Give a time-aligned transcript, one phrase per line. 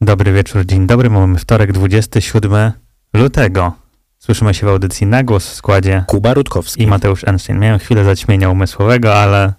[0.00, 1.10] Dobry wieczór, dzień dobry.
[1.10, 2.72] Mamy wtorek, 27
[3.14, 3.72] lutego.
[4.18, 6.82] Słyszymy się w audycji na głos w składzie Kuba Rutkowski.
[6.82, 7.58] i Mateusz Einstein.
[7.58, 9.52] Miałem chwilę zaćmienia umysłowego, ale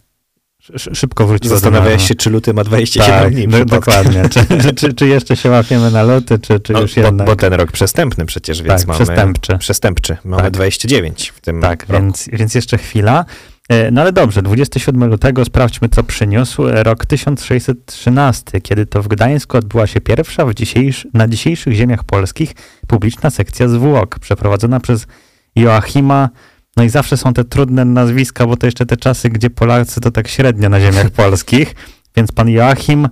[0.76, 3.48] sz- szybko wróciło do Zastanawiałeś się, czy luty ma 27 tak, dni.
[3.48, 3.68] przypadkiem.
[3.80, 4.30] dokładnie.
[4.30, 7.28] Czy, czy, czy jeszcze się łapiemy na luty, czy, czy No, już bo, jednak...
[7.28, 9.06] bo ten rok przestępny przecież, więc tak, mamy...
[9.06, 9.58] przestępczy.
[9.58, 10.18] Przestępczy.
[10.24, 10.52] Mamy Tak.
[10.54, 11.94] 29 w tym Tak, roku.
[11.94, 13.26] więc, więc jeszcze chwila.
[13.72, 19.58] E, No ale dobrze, 27 lutego sprawdźmy, co przyniósł rok 1613, kiedy to w Gdańsku
[19.58, 22.54] odbyła się pierwsza w dzisiejsz, na dzisiejszych ziemiach polskich
[22.88, 25.08] publiczna sekcja zwłok, przeprowadzona przez
[25.56, 26.30] Joachima.
[26.78, 30.12] No i zawsze są te trudne nazwiska, bo to jeszcze te czasy, gdzie Polacy to
[30.12, 31.76] tak średnio na ziemiach polskich.
[32.16, 33.10] Więc pan Joachim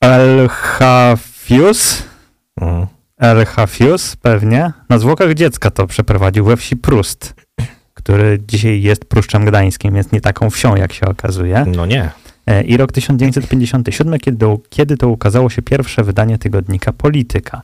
[0.00, 2.02] Elchafius,
[2.60, 2.86] Mhm.
[3.18, 7.34] Elchafius pewnie, na zwłokach dziecka to przeprowadził we wsi Prust,
[7.98, 11.64] który dzisiaj jest Pruszczem Gdańskim, więc nie taką wsią, jak się okazuje.
[11.76, 12.10] No nie.
[12.46, 17.62] E, I rok 1957, kiedy, kiedy to ukazało się pierwsze wydanie tygodnika Polityka.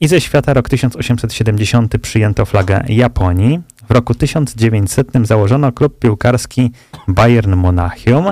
[0.00, 3.60] I ze świata rok 1870 przyjęto flagę Japonii.
[3.88, 6.70] W roku 1900 założono klub piłkarski
[7.08, 8.24] Bayern Monachium.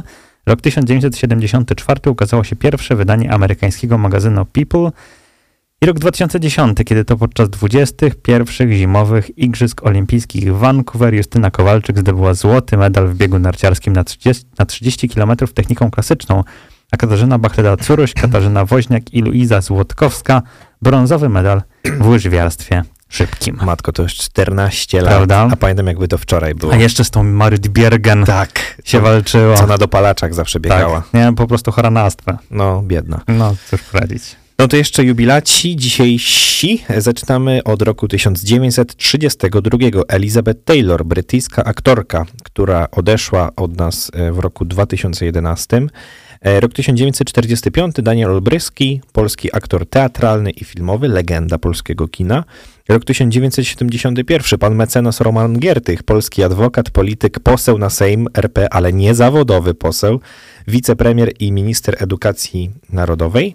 [0.46, 4.90] Rok 1974 ukazało się pierwsze wydanie amerykańskiego magazynu People.
[5.86, 12.34] I rok 2010, kiedy to podczas 21 zimowych Igrzysk Olimpijskich w Vancouver Justyna Kowalczyk zdobyła
[12.34, 16.44] złoty medal w biegu narciarskim na 30, na 30 km techniką klasyczną,
[16.92, 20.42] a Katarzyna Bachleda-Curuś, Katarzyna Woźniak i Luiza Złotkowska
[20.82, 21.62] brązowy medal
[22.00, 23.58] w łyżwiarstwie szybkim.
[23.62, 25.14] Matko, to już 14 lat.
[25.14, 25.48] Prawda?
[25.52, 26.72] A pamiętam, jakby to wczoraj było.
[26.72, 28.76] A jeszcze z tą Marit Biergen Tak.
[28.84, 29.56] się walczyło.
[29.56, 31.00] Co na dopalaczach zawsze biegała.
[31.00, 32.38] tak, nie, po prostu chora na astmę.
[32.50, 33.20] No, biedna.
[33.28, 34.36] No, cóż poradzić.
[34.58, 36.84] No to jeszcze jubilaci dzisiejsi.
[36.98, 39.78] Zaczynamy od roku 1932.
[40.08, 45.86] Elizabeth Taylor, brytyjska aktorka, która odeszła od nas e, w roku 2011.
[46.40, 47.94] E, Rok 1945.
[48.02, 52.44] Daniel Olbryski, polski aktor teatralny i filmowy, legenda polskiego kina.
[52.88, 54.58] Rok 1971.
[54.58, 60.20] Pan mecenas Roman Giertych, polski adwokat, polityk, poseł na Sejm RP, ale nie zawodowy poseł,
[60.68, 63.54] wicepremier i minister edukacji narodowej.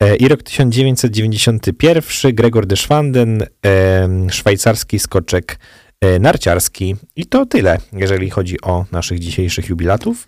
[0.00, 5.58] E, I rok 1991, Gregor de Schwanden, em, szwajcarski skoczek
[6.00, 6.96] e, narciarski.
[7.16, 10.26] I to tyle, jeżeli chodzi o naszych dzisiejszych jubilatów.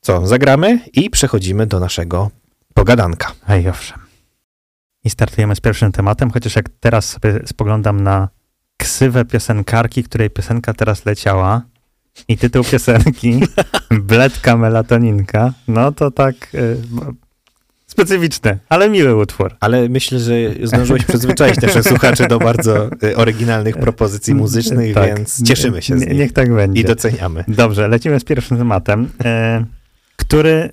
[0.00, 2.30] Co, zagramy i przechodzimy do naszego
[2.74, 3.32] pogadanka.
[3.48, 3.98] Ej, owszem.
[5.04, 8.28] I startujemy z pierwszym tematem, chociaż jak teraz sobie spoglądam na
[8.76, 11.62] ksywę piosenkarki, której piosenka teraz leciała
[12.28, 13.40] i tytuł piosenki
[13.90, 16.76] Bledka melatoninka, no to tak y,
[17.92, 19.56] specyficzny, ale miły utwór.
[19.60, 20.32] Ale myślę, że
[20.62, 25.16] zdążyłeś przyzwyczaić naszych słuchaczy do bardzo e, oryginalnych propozycji muzycznych, Tak.
[25.16, 26.80] więc cieszymy się z nich Niech tak będzie.
[26.80, 27.44] i doceniamy.
[27.48, 29.64] Dobrze, lecimy z pierwszym tematem, e,
[30.16, 30.72] który,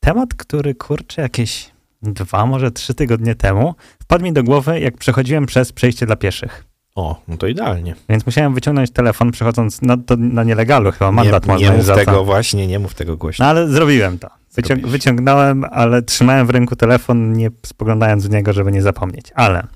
[0.00, 1.70] temat, który kurczę jakieś
[2.02, 6.64] dwa, może trzy tygodnie temu wpadł mi do głowy, jak przechodziłem przez przejście dla pieszych.
[6.94, 7.94] O, no to idealnie.
[8.08, 11.86] Więc musiałem wyciągnąć telefon, przechodząc no, to na nielegalu, chyba mandat nie, można nie mów
[11.86, 13.44] tego właśnie, nie mów tego głośno.
[13.44, 14.28] No ale zrobiłem to.
[14.58, 14.92] Wycią- Zrobiłeś.
[14.92, 19.32] wyciągnąłem, ale trzymałem w ręku telefon, nie spoglądając w niego, żeby nie zapomnieć.
[19.34, 19.66] Ale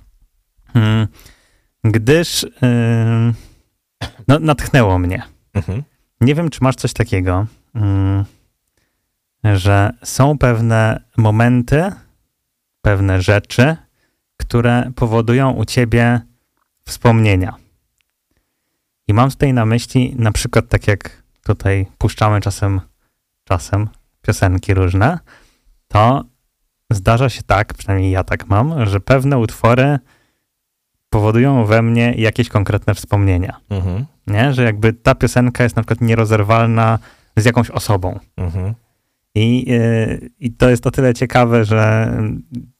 [0.74, 1.06] mm,
[1.84, 3.34] gdyż ym,
[4.28, 5.22] no, natchnęło mnie.
[5.54, 5.82] Mhm.
[6.20, 8.24] Nie wiem, czy masz coś takiego, mm,
[9.44, 11.92] że są pewne momenty,
[12.82, 13.76] pewne rzeczy,
[14.36, 16.20] które powodują u ciebie
[16.84, 17.54] wspomnienia.
[19.08, 22.80] I mam tutaj na myśli, na przykład tak jak tutaj puszczamy czasem,
[23.44, 23.88] czasem
[24.22, 25.18] piosenki różne,
[25.88, 26.24] to
[26.90, 29.98] zdarza się tak, przynajmniej ja tak mam, że pewne utwory
[31.10, 34.04] powodują we mnie jakieś konkretne wspomnienia Mhm.
[34.26, 34.52] nie?
[34.52, 36.98] Że jakby ta piosenka jest na przykład nierozerwalna
[37.36, 38.18] z jakąś osobą.
[38.36, 38.74] Mhm.
[39.34, 42.12] I, yy, I to jest o tyle ciekawe, że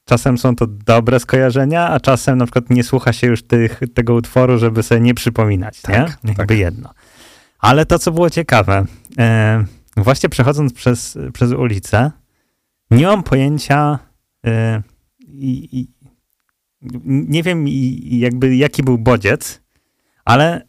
[0.05, 4.13] czasem są to dobre skojarzenia, a czasem na przykład nie słucha się już tych, tego
[4.13, 6.29] utworu, żeby sobie nie przypominać, Tak, nie?
[6.29, 6.57] Jakby tak.
[6.57, 6.89] jedno.
[7.59, 8.85] Ale to, co było ciekawe,
[9.17, 9.25] yy,
[9.97, 12.11] właśnie przechodząc przez, przez ulicę,
[12.91, 13.99] nie mam pojęcia
[14.43, 14.51] yy,
[15.27, 15.87] i, i,
[17.05, 17.65] nie wiem
[18.03, 19.61] jakby jaki był bodziec,
[20.25, 20.61] ale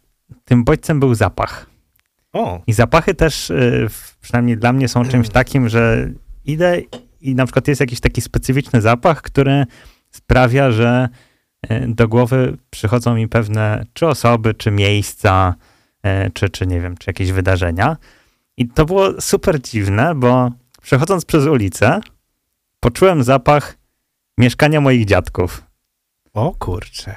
[0.45, 1.69] tym bodźcem był zapach.
[2.33, 3.87] O, I zapachy też, y,
[4.21, 6.11] przynajmniej dla mnie, są czymś takim, że
[6.45, 6.81] idę
[7.21, 9.65] i na przykład jest jakiś taki specyficzny zapach, który
[10.11, 11.09] sprawia, że
[11.71, 15.55] y, do głowy przychodzą mi pewne czy osoby, czy miejsca,
[16.27, 17.97] y, czy, czy nie wiem, czy jakieś wydarzenia.
[18.57, 21.99] I to było super dziwne, bo przechodząc przez ulicę,
[22.79, 23.77] poczułem zapach
[24.37, 25.63] mieszkania moich dziadków.
[26.33, 27.15] o kurczę.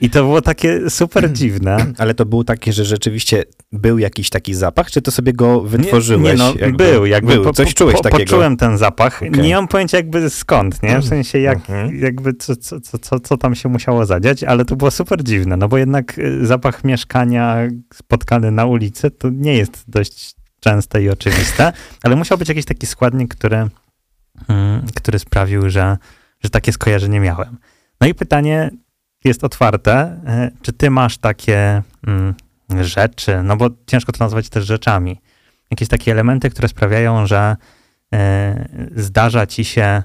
[0.00, 1.86] I to było takie super dziwne.
[1.98, 6.24] Ale to było takie, że rzeczywiście był jakiś taki zapach, czy to sobie go wytworzyłeś?
[6.24, 8.24] Nie, nie no, jakby, był, jakby był, coś czułeś po, takiego.
[8.24, 9.16] Poczułem ten zapach.
[9.16, 9.42] Okay.
[9.42, 10.98] Nie mam pojęcia jakby skąd, nie?
[10.98, 12.00] W sensie jak, mhm.
[12.00, 15.68] jakby co, co, co, co tam się musiało zadziać, ale to było super dziwne, no
[15.68, 17.56] bo jednak y, zapach mieszkania
[17.94, 21.72] spotkany na ulicy to nie jest dość częste i oczywiste,
[22.02, 23.68] ale musiał być jakiś taki składnik, który,
[24.48, 25.98] mm, który sprawił, że,
[26.40, 27.58] że takie skojarzenie miałem.
[28.00, 28.70] No i pytanie
[29.24, 29.92] jest otwarte,
[30.26, 32.34] e, czy ty masz takie mm,
[32.80, 35.20] rzeczy, no bo ciężko to nazwać też rzeczami,
[35.70, 37.56] jakieś takie elementy, które sprawiają, że
[38.14, 40.02] e, zdarza ci się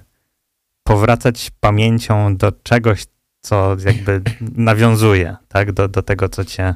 [0.83, 3.05] powracać pamięcią do czegoś,
[3.41, 6.75] co jakby nawiązuje, tak, do, do tego, co cię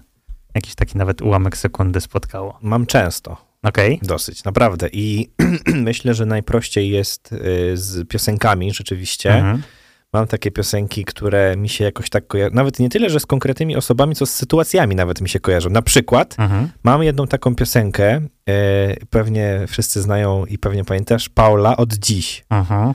[0.56, 2.60] jakiś taki nawet ułamek sekundy spotkało.
[2.62, 3.49] Mam często.
[3.64, 3.96] Okej.
[3.96, 4.08] Okay.
[4.08, 4.90] Dosyć, naprawdę.
[4.92, 5.30] I
[5.90, 9.34] myślę, że najprościej jest y, z piosenkami rzeczywiście.
[9.34, 9.62] Mhm.
[10.14, 12.56] Mam takie piosenki, które mi się jakoś tak kojarzą.
[12.56, 15.70] Nawet nie tyle, że z konkretnymi osobami, co z sytuacjami nawet mi się kojarzą.
[15.70, 16.70] Na przykład mhm.
[16.84, 22.46] mam jedną taką piosenkę, y, pewnie wszyscy znają i pewnie pamiętasz, Paula od dziś.
[22.50, 22.94] Mhm.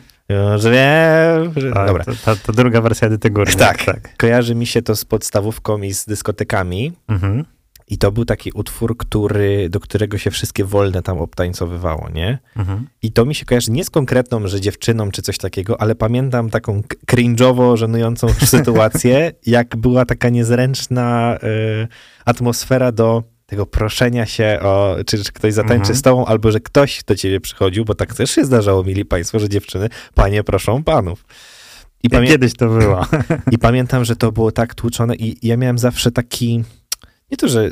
[0.56, 1.72] Że wiem, że...
[1.72, 2.04] Tak, Dobra.
[2.04, 3.58] To, to, to, druga wersja Edyty Górnik.
[3.58, 4.16] Tak, tak.
[4.16, 6.92] Kojarzy mi się to z podstawówką i z dyskotekami.
[7.08, 7.44] Mhm.
[7.88, 12.38] I to był taki utwór, który, do którego się wszystkie wolne tam obtańcowywało, nie?
[12.56, 12.86] Mhm.
[13.02, 16.50] I to mi się kojarzy nie z konkretną, że dziewczyną czy coś takiego, ale pamiętam
[16.50, 21.88] taką cringe'owo żenującą sytuację, jak była taka niezręczna y,
[22.24, 25.96] atmosfera do tego proszenia się o, czy, czy ktoś zatańczy mhm.
[25.96, 29.38] z tobą, albo że ktoś do ciebie przychodził, bo tak też się zdarzało, mili państwo,
[29.38, 31.24] że dziewczyny, panie proszą panów.
[32.02, 33.06] I pamię- Kiedyś to było.
[33.52, 36.64] I pamiętam, że to było tak tłuczone i ja miałem zawsze taki
[37.30, 37.70] nie to, że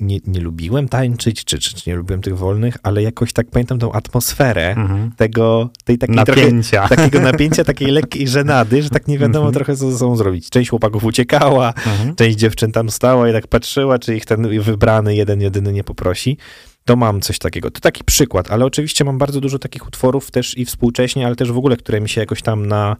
[0.00, 3.78] nie, nie lubiłem tańczyć, czy, czy, czy, nie lubiłem tych wolnych, ale jakoś tak pamiętam
[3.78, 5.10] tą atmosferę mhm.
[5.16, 6.86] tego, tej takiej napięcia.
[6.86, 9.54] Trochę, takiego napięcia, takiej lekkiej żenady, że tak nie wiadomo mhm.
[9.54, 10.50] trochę co ze sobą zrobić.
[10.50, 12.14] Część chłopaków uciekała, mhm.
[12.14, 16.36] część dziewczyn tam stała i tak patrzyła, czy ich ten wybrany jeden, jedyny nie poprosi.
[16.84, 17.70] To mam coś takiego.
[17.70, 21.52] To taki przykład, ale oczywiście mam bardzo dużo takich utworów też i współcześnie, ale też
[21.52, 22.96] w ogóle, które mi się jakoś tam na,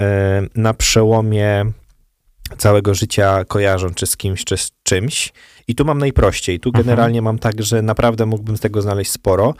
[0.00, 1.72] e, na przełomie
[2.48, 5.32] całego życia kojarzą, czy z kimś, czy z czymś.
[5.68, 6.60] I tu mam najprościej.
[6.60, 6.84] Tu mhm.
[6.84, 9.54] generalnie mam tak, że naprawdę mógłbym z tego znaleźć sporo.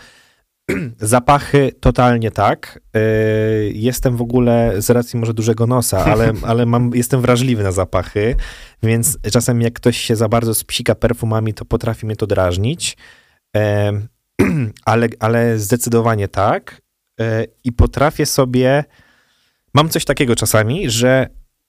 [1.00, 2.80] Zapachy totalnie tak.
[2.96, 7.72] Y, jestem w ogóle z racji może dużego nosa, ale, ale mam, jestem wrażliwy na
[7.72, 8.36] zapachy,
[8.82, 12.96] więc czasem jak ktoś się za bardzo spsika perfumami, to potrafi mnie to drażnić.
[14.84, 16.82] Ale, ale zdecydowanie tak.
[17.20, 18.84] E, I potrafię sobie.
[19.74, 21.28] Mam coś takiego czasami, że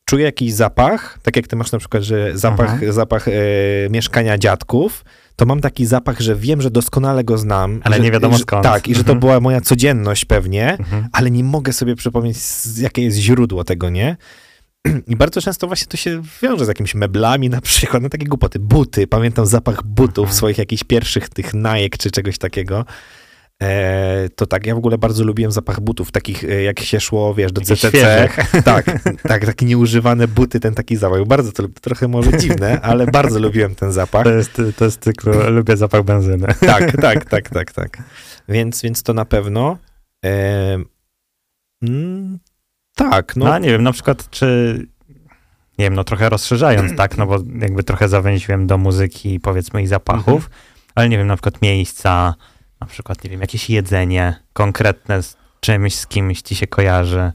[0.09, 3.31] czuję jakiś zapach, tak jak ty masz na przykład, że zapach, zapach e,
[3.89, 5.05] mieszkania dziadków,
[5.35, 7.81] to mam taki zapach, że wiem, że doskonale go znam.
[7.83, 8.63] Ale że, nie wiadomo skąd.
[8.63, 9.19] tak, i że to mhm.
[9.19, 11.07] była moja codzienność pewnie, mhm.
[11.11, 12.37] ale nie mogę sobie przypomnieć,
[12.77, 14.17] jakie jest źródło tego, nie?
[15.07, 18.59] I bardzo często właśnie to się wiąże z jakimiś meblami na przykład, no takie głupoty,
[18.59, 20.37] buty, pamiętam zapach butów, mhm.
[20.37, 22.85] swoich jakichś pierwszych tych najek czy czegoś takiego.
[23.63, 27.33] E, to tak, ja w ogóle bardzo lubiłem zapach butów, takich e, jak się szło,
[27.33, 28.29] wiesz, do CCC.
[28.65, 28.85] Tak,
[29.23, 31.25] tak, takie nieużywane buty, ten taki zapach.
[31.25, 34.23] Bardzo to trochę może dziwne, ale bardzo lubiłem ten zapach.
[34.23, 36.47] To jest, to jest cyklu, lubię zapach benzyny.
[36.59, 37.97] Tak, tak, tak, tak, tak.
[38.49, 39.77] Więc, więc to na pewno.
[40.25, 40.77] E,
[41.83, 42.39] mm,
[42.95, 43.45] tak, no.
[43.45, 43.57] no.
[43.57, 44.87] nie wiem, na przykład czy
[45.77, 49.87] nie wiem, no trochę rozszerzając, tak, no bo jakby trochę zawęziłem do muzyki, powiedzmy, i
[49.87, 50.51] zapachów, mhm.
[50.95, 52.35] ale nie wiem, na przykład miejsca,
[52.81, 57.31] na przykład, nie wiem, jakieś jedzenie konkretne z czymś, z kimś ci się kojarzy.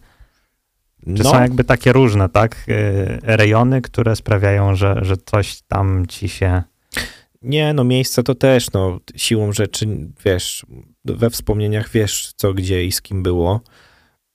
[1.07, 1.31] Czy no.
[1.31, 6.63] są jakby takie różne, tak, y, rejony, które sprawiają, że, że coś tam ci się...
[7.43, 9.87] Nie, no miejsce to też, no siłą rzeczy,
[10.25, 10.67] wiesz,
[11.05, 13.61] we wspomnieniach wiesz co, gdzie i z kim było,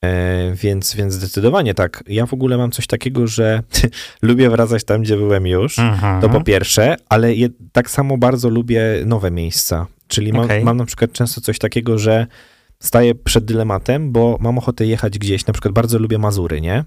[0.04, 2.04] e, więc, więc zdecydowanie tak.
[2.06, 3.62] Ja w ogóle mam coś takiego, że
[4.22, 6.20] lubię wracać tam, gdzie byłem już, mhm.
[6.20, 9.86] to po pierwsze, ale je, tak samo bardzo lubię nowe miejsca.
[10.08, 10.64] Czyli mam, okay.
[10.64, 12.26] mam na przykład często coś takiego, że
[12.80, 16.84] staję przed dylematem, bo mam ochotę jechać gdzieś, na przykład bardzo lubię Mazury, nie?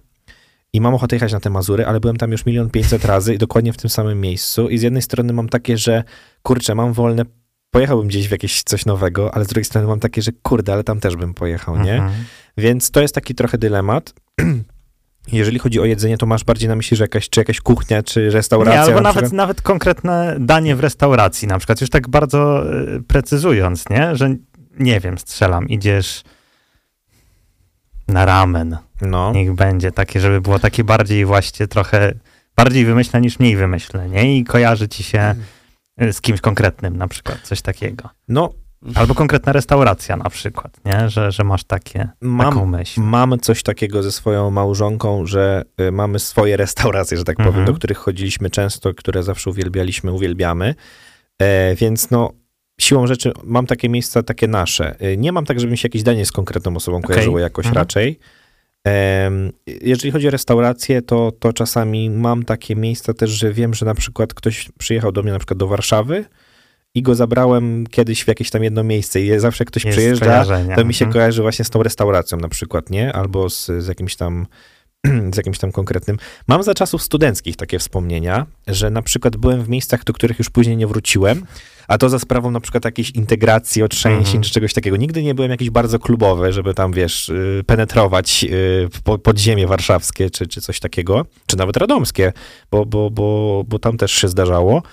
[0.74, 3.38] I mam ochotę jechać na te Mazury, ale byłem tam już milion pięćset razy i
[3.38, 4.70] dokładnie w tym samym miejscu.
[4.70, 6.04] I z jednej strony mam takie, że
[6.44, 7.26] kurczę, mam wolne,
[7.72, 10.84] pojechałbym gdzieś w jakieś coś nowego, ale z drugiej strony mam takie, że kurde, ale
[10.84, 11.94] tam też bym pojechał, nie?
[11.96, 12.24] Mhm.
[12.58, 14.14] Więc to jest taki trochę dylemat.
[15.28, 18.30] Jeżeli chodzi o jedzenie, to masz bardziej na myśli, że jakaś, czy jakaś kuchnia, czy
[18.30, 18.82] restauracja?
[18.82, 23.90] Nie, albo nawet, nawet konkretne danie w restauracji, na przykład, już tak bardzo y, precyzując,
[23.90, 24.16] nie?
[24.16, 24.36] Że
[24.80, 26.24] nie wiem, strzelam, idziesz
[28.08, 28.78] na ramen.
[29.02, 29.32] No.
[29.32, 32.14] Niech będzie takie, żeby było takie bardziej właśnie trochę
[32.56, 34.38] bardziej wymyślne niż mniej wymyślne, nie?
[34.38, 35.36] I kojarzy ci się
[35.98, 36.14] mm.
[36.14, 38.10] z kimś konkretnym, na przykład, coś takiego.
[38.28, 38.54] No,
[38.96, 41.10] Albo konkretna restauracja na przykład, nie?
[41.10, 43.02] Że, że masz takie, Mam- taką myśl.
[43.02, 47.66] Mam coś takiego ze swoją małżonką, że y, mamy swoje restauracje, że tak powiem, Mhm.
[47.66, 50.76] do których chodziliśmy często, które zawsze uwielbialiśmy, uwielbiamy.
[51.42, 52.32] E, więc no,
[52.82, 54.96] siłą rzeczy mam takie miejsca, takie nasze.
[55.06, 57.08] Y, Nie mam tak, żebym się jakieś danie z konkretną osobą Okej.
[57.08, 57.82] kojarzyło jakoś Mhm.
[57.82, 58.20] raczej.
[59.82, 63.96] Jeżeli chodzi o restauracje, to, to czasami mam takie miejsca też, że wiem, że na
[63.96, 66.26] przykład ktoś przyjechał do mnie na przykład do Warszawy
[66.96, 70.26] i go zabrałem kiedyś w jakieś tam jedno miejsce i zawsze ktoś Jest przyjeżdża,
[70.76, 71.14] to mi się Mhm.
[71.14, 73.14] kojarzy właśnie z tą restauracją na przykład, nie?
[73.14, 74.48] Albo z, z jakimś tam
[75.34, 76.18] z jakimś tam konkretnym.
[76.48, 80.50] Mam za czasów studenckich takie wspomnienia, że na przykład byłem w miejscach, do których już
[80.50, 81.46] później nie wróciłem,
[81.88, 84.44] a to za sprawą na przykład jakiejś integracji, otrzęsień Mhm.
[84.44, 84.98] czy czegoś takiego.
[84.98, 88.46] Nigdy nie byłem jakiś bardzo klubowy, żeby tam, wiesz, y, penetrować
[89.14, 92.34] y, podziemie warszawskie czy, czy coś takiego, czy nawet radomskie,
[92.72, 94.84] bo, bo, bo, bo tam też się zdarzało.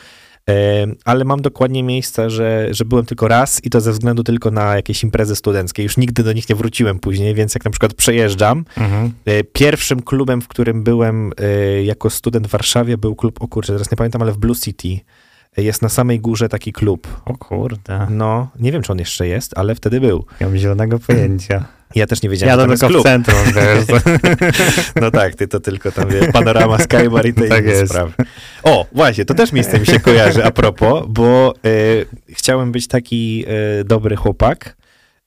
[1.05, 4.77] Ale mam dokładnie miejsca, że, że byłem tylko raz i to ze względu tylko na
[4.77, 5.83] jakieś imprezy studenckie.
[5.83, 9.13] Już nigdy do nich nie wróciłem później, więc jak na przykład przejeżdżam, Mhm.
[9.25, 13.73] e, pierwszym klubem, w którym byłem e, jako student w Warszawie był klub, o kurczę,
[13.73, 14.89] teraz nie pamiętam, ale w Blue City.
[15.59, 17.23] E, Jest na samej górze taki klub.
[17.25, 20.25] O kurde, No, nie wiem, czy on jeszcze jest, ale wtedy był.
[20.41, 21.65] nie mam zielonego pojęcia.
[21.95, 24.03] Ja też nie wiedziałem, Ja jest tylko w centrum, wiesz.
[25.01, 27.93] No tak, ty to tylko tam wiesz, panorama, skybar i te Tak inne jest.
[27.93, 28.13] sprawy.
[28.63, 31.71] O, właśnie, to też miejsce mi się kojarzy a propos, bo e,
[32.29, 33.45] chciałem być taki
[33.81, 34.77] e, dobry chłopak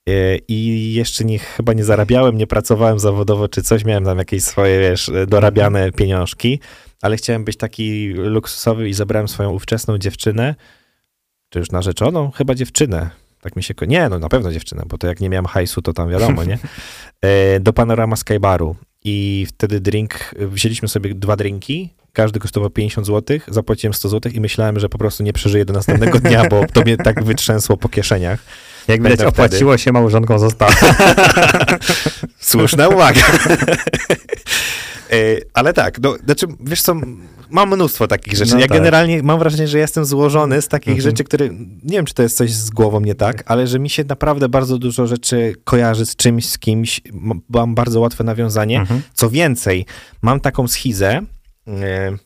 [0.10, 0.12] e,
[0.48, 4.80] i jeszcze nie, chyba nie zarabiałem, nie pracowałem zawodowo czy coś, miałem tam jakieś swoje,
[4.80, 6.60] wiesz, dorabiane pieniążki,
[7.02, 10.56] ale chciałem być taki luksusowy i zabrałem swoją ówczesną dziewczynę,
[11.50, 12.32] czy już narzeczoną?
[12.32, 13.10] Chyba dziewczynę.
[13.42, 13.74] Tak mi się...
[13.74, 16.44] ko- Nie, no na pewno dziewczynę, bo to jak nie miałem hajsu, to tam wiadomo,
[16.44, 16.58] nie?
[17.22, 18.76] E, do Panorama Skybaru.
[19.04, 24.40] I wtedy drink, wzięliśmy sobie dwa drinki, każdy kosztował 50 zł, zapłaciłem 100 zł i
[24.42, 27.90] myślałem, że po prostu nie przeżyję do następnego dnia, bo to mnie tak wytrzęsło po
[27.90, 28.40] kieszeniach.
[28.88, 30.72] Jak widać, opłaciło się małżonką została.
[32.40, 33.22] Słuszna uwaga.
[35.14, 35.16] E,
[35.54, 36.96] Ale tak, no, znaczy, wiesz co,
[37.50, 38.52] mam mnóstwo takich rzeczy.
[38.54, 38.78] No ja tak.
[38.78, 41.02] generalnie mam wrażenie, że jestem złożony z takich Mhm.
[41.02, 41.50] rzeczy, które,
[41.84, 44.50] nie wiem, czy to jest coś z głową nie tak, ale że mi się naprawdę
[44.50, 47.02] bardzo dużo rzeczy kojarzy z czymś, z kimś,
[47.50, 48.80] mam bardzo łatwe nawiązanie.
[48.80, 49.02] Mhm.
[49.14, 49.86] Co więcej,
[50.22, 51.22] mam taką schizę,
[51.68, 52.18] e,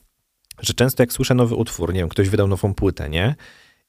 [0.62, 3.36] że często jak słyszę nowy utwór, nie wiem, ktoś wydał nową płytę, nie?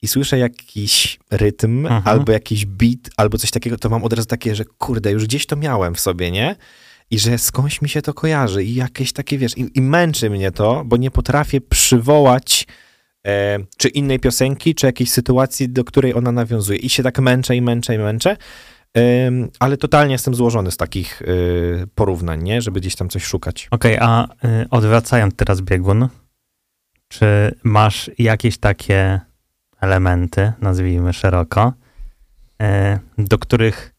[0.03, 2.03] I słyszę jakiś rytm, Mhm.
[2.05, 5.47] albo jakiś beat, albo coś takiego, to mam od razu takie, że kurde, już gdzieś
[5.47, 6.57] to miałem w sobie, nie?
[7.11, 10.53] I że skądś mi się to kojarzy i jakieś takie, wiesz, i, i męczy mnie
[10.53, 12.67] to, bo nie potrafię przywołać
[13.27, 16.79] e, czy innej piosenki, czy jakiejś sytuacji, do której ona nawiązuje.
[16.79, 18.37] I się tak męczę i męczę i męczę.
[18.95, 22.63] Em, ale totalnie jestem złożony z takich y, porównań, nie?
[22.63, 23.69] Żeby gdzieś tam coś szukać.
[23.71, 26.09] Okej, a y, odwracając teraz biegun,
[27.09, 29.21] czy masz jakieś takie
[29.81, 31.73] elementy, nazwijmy szeroko,
[32.63, 32.67] y,
[33.19, 33.96] do których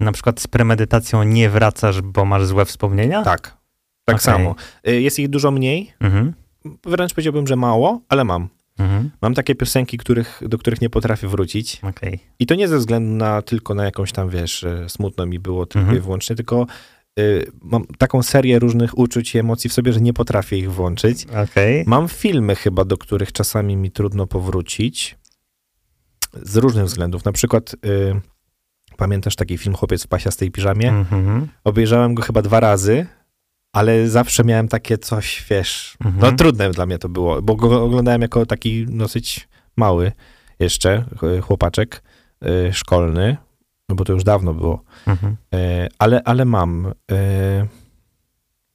[0.00, 3.22] na przykład z premedytacją nie wracasz, bo masz złe wspomnienia?
[3.22, 3.56] Tak.
[4.04, 4.24] Tak Okej.
[4.24, 4.54] samo.
[4.88, 5.92] Y, jest ich dużo mniej.
[6.00, 6.34] Mhm.
[6.84, 8.48] Wręcz powiedziałbym, że mało, ale mam.
[8.78, 9.10] Mhm.
[9.22, 11.80] Mam takie piosenki, których, do których nie potrafię wrócić.
[11.82, 12.18] Okej.
[12.38, 15.66] I to nie ze względu na tylko na jakąś tam, wiesz, e, smutno mi było
[15.66, 15.98] tylko Mhm.
[15.98, 16.66] i wyłącznie, tylko
[17.18, 21.26] y, mam taką serię różnych uczuć i emocji w sobie, że nie potrafię ich włączyć.
[21.44, 21.84] Okej.
[21.86, 25.18] Mam filmy chyba, do których czasami mi trudno powrócić.
[26.42, 27.24] Z różnych względów.
[27.24, 28.20] Na przykład y,
[28.96, 30.88] pamiętasz taki film Chłopiec w pasiastej piżamie?
[30.88, 31.48] Mhm.
[31.64, 33.06] Obejrzałem go chyba dwa razy,
[33.72, 36.20] ale zawsze miałem takie coś, wiesz, Mhm.
[36.22, 40.12] no trudne dla mnie to było, bo go oglądałem jako taki dosyć mały
[40.58, 42.02] jeszcze ch- chłopaczek
[42.68, 43.36] y, szkolny,
[43.88, 45.36] no bo to już dawno było, Mhm.
[45.54, 46.92] E, ale, ale mam.
[47.12, 47.66] e,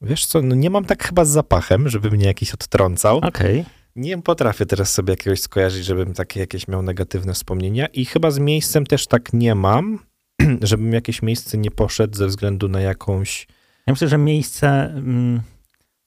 [0.04, 3.18] Wiesz co, no nie mam tak chyba z zapachem, żeby mnie jakiś odtrącał.
[3.18, 3.64] Okej.
[3.96, 8.38] Nie potrafię teraz sobie jakiegoś skojarzyć, żebym takie jakieś miał negatywne wspomnienia i chyba z
[8.38, 9.98] miejscem też tak nie mam,
[10.62, 13.46] żebym jakieś miejsce nie poszedł ze względu na jakąś
[13.86, 15.40] Ja myślę, że miejsce mm,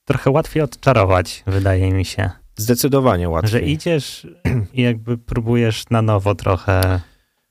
[0.05, 2.29] trochę łatwiej odczarować, wydaje mi się.
[2.57, 3.51] zdecydowanie łatwiej.
[3.51, 4.27] Że idziesz
[4.73, 6.99] i jakby próbujesz na nowo trochę.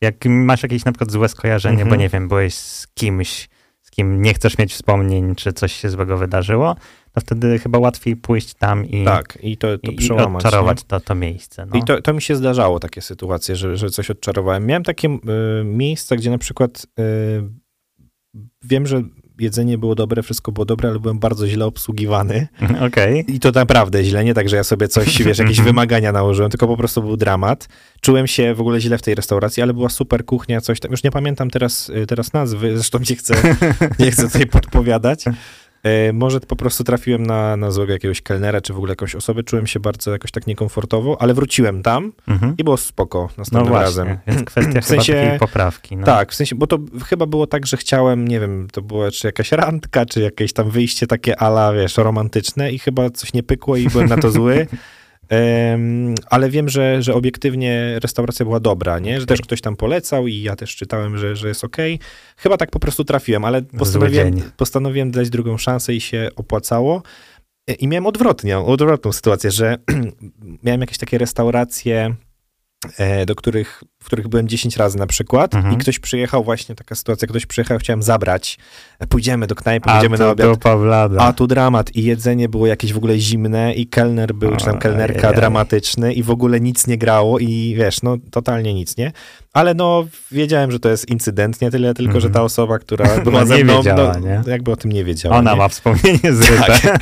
[0.00, 1.88] Jak masz jakieś na przykład złe skojarzenie, Mhm.
[1.90, 3.48] bo nie wiem, byłeś z kimś,
[3.82, 6.76] z kim nie chcesz mieć wspomnień, czy coś się złego wydarzyło,
[7.14, 10.88] to wtedy chyba łatwiej pójść tam i, Tak, i to, to i, i odczarować nie?
[10.88, 11.66] to, to miejsce.
[11.66, 11.76] No.
[11.78, 14.66] I to, to mi się zdarzało, takie sytuacje, że, że coś odczarowałem.
[14.66, 19.02] Miałem takie y, miejsca, gdzie na przykład y, wiem, że
[19.38, 22.49] jedzenie było dobre, wszystko było dobre, ale byłem bardzo źle obsługiwany.
[22.87, 23.25] Okej.
[23.28, 26.66] I to naprawdę źle, nie tak, że ja sobie coś, wiesz, jakieś wymagania nałożyłem, tylko
[26.66, 27.68] po prostu był dramat.
[28.00, 30.90] Czułem się w ogóle źle w tej restauracji, ale była super kuchnia, coś tam.
[30.90, 33.35] Już nie pamiętam teraz, y, teraz nazwy, zresztą nie chcę,
[33.99, 35.25] nie chcę tutaj podpowiadać.
[35.84, 39.42] E, może po prostu trafiłem na, na złego jakiegoś kelnera, czy w ogóle jakąś osobę,
[39.42, 42.54] czułem się bardzo jakoś tak niekomfortowo, ale wróciłem tam Mhm.
[42.58, 44.18] i było spoko No następnym właśnie, razem.
[44.26, 45.96] więc kwestia W sensie- poprawki.
[45.96, 46.06] No.
[46.06, 49.26] Tak, w sensie, bo to chyba było tak, że chciałem, nie wiem, to była czy
[49.26, 53.76] jakaś randka, czy jakieś tam wyjście takie ala, wiesz, romantyczne i chyba coś nie pykło
[53.76, 54.66] i byłem na to zły.
[56.30, 59.20] Ale wiem, że, że obiektywnie restauracja była dobra, nie?
[59.20, 61.98] Że też ktoś tam polecał i ja też czytałem, że, że jest okej.
[62.36, 67.02] Chyba tak po prostu trafiłem, ale postanowiłem, postanowiłem dać drugą szansę i się opłacało.
[67.78, 69.78] I miałem odwrotnie, odwrotną sytuację, że
[70.64, 72.14] miałem jakieś takie restauracje,
[73.26, 75.74] do których, w których byłem 10 razy na przykład Mhm.
[75.74, 78.58] i ktoś przyjechał, właśnie taka sytuacja, ktoś przyjechał, chciałem zabrać,
[78.98, 80.48] e, pójdziemy do knajpy, pójdziemy na obiad.
[80.50, 81.20] dupa blada.
[81.20, 84.78] A tu dramat i jedzenie było jakieś w ogóle zimne i kelner był, czy tam
[84.78, 85.36] kelnerka Ojej.
[85.40, 89.12] dramatyczny i w ogóle nic nie grało i wiesz, no totalnie nic, nie?
[89.54, 92.44] Ale no wiedziałem, że to jest incydent, nie tyle tylko, że ta Mhm.
[92.46, 94.42] osoba, która była No, ze mną, wiedziała, no, nie?
[94.46, 95.37] jakby o tym nie wiedziała.
[95.37, 95.58] Ona nie?
[95.58, 96.73] ma wspomnienie zryte.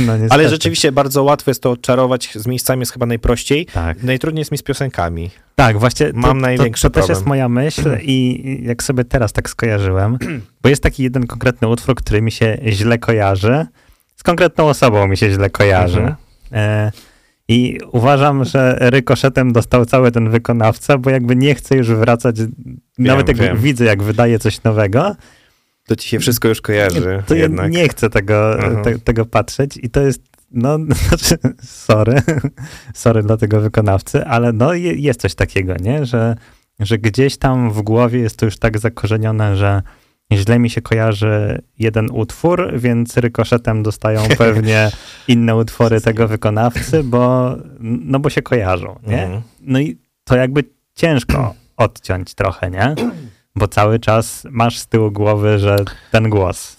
[0.00, 0.28] no, niestety.
[0.30, 3.66] Ale rzeczywiście bardzo łatwo jest to odczarować, z miejscami jest chyba najprościej.
[3.66, 5.30] Tak, Najtrudniej jest mi z piosenkami.
[5.54, 6.06] tak właśnie.
[6.12, 7.16] To, Mam największy to, to też problem.
[7.16, 10.18] jest moja myśl i i jak sobie teraz tak skojarzyłem,
[10.62, 13.66] bo jest taki jeden konkretny utwór, który mi się źle kojarzy.
[14.16, 15.98] Z konkretną osobą mi się źle kojarzy.
[16.00, 16.16] Mhm.
[16.52, 16.92] E,
[17.48, 22.36] I uważam, że rykoszetem dostał cały ten wykonawca, bo jakby nie chce już wracać,
[22.98, 23.58] nawet jak wiem.
[23.58, 25.16] widzę, jak wydaje coś nowego,
[25.86, 27.72] To ci się wszystko już kojarzy to ja jednak.
[27.72, 30.78] nie chcę tego, te, tego patrzeć i to jest, no,
[31.08, 32.22] znaczy, sorry,
[32.94, 36.36] sorry dla tego wykonawcy, ale no je, jest coś takiego, nie, że,
[36.80, 39.82] że gdzieś tam w głowie jest to już tak zakorzenione, że
[40.32, 44.90] źle mi się kojarzy jeden utwór, więc rykoszetem dostają pewnie
[45.28, 49.22] inne utwory tego wykonawcy, bo, no bo się kojarzą, nie?
[49.22, 49.42] Mhm.
[49.60, 52.94] No i to jakby ciężko odciąć trochę, nie?
[53.56, 55.76] Bo cały czas masz z tyłu głowy, że
[56.10, 56.77] ten głos.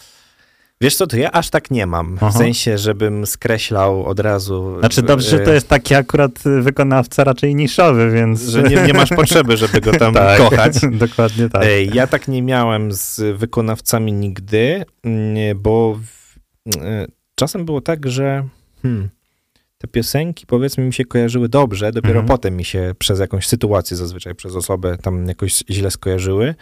[0.81, 2.17] Wiesz co, to ja aż tak nie mam.
[2.17, 2.37] W Aha.
[2.37, 4.75] sensie, żebym skreślał od razu.
[4.79, 6.31] Znaczy dobrze, że to jest taki akurat
[6.61, 8.41] wykonawca raczej niszowy, więc...
[8.41, 10.73] Że nie, nie masz potrzeby, żeby go tam tak, kochać.
[10.91, 11.63] dokładnie tak.
[11.65, 16.37] Ej, Ja tak nie miałem z wykonawcami nigdy, mm, bo w,
[16.81, 17.05] e,
[17.35, 18.47] czasem było tak, że
[18.81, 19.09] hmm,
[19.77, 22.27] te piosenki powiedzmy mi się kojarzyły dobrze, dopiero Mhm.
[22.27, 26.55] potem mi się przez jakąś sytuację zazwyczaj, przez osobę tam jakoś źle skojarzyły.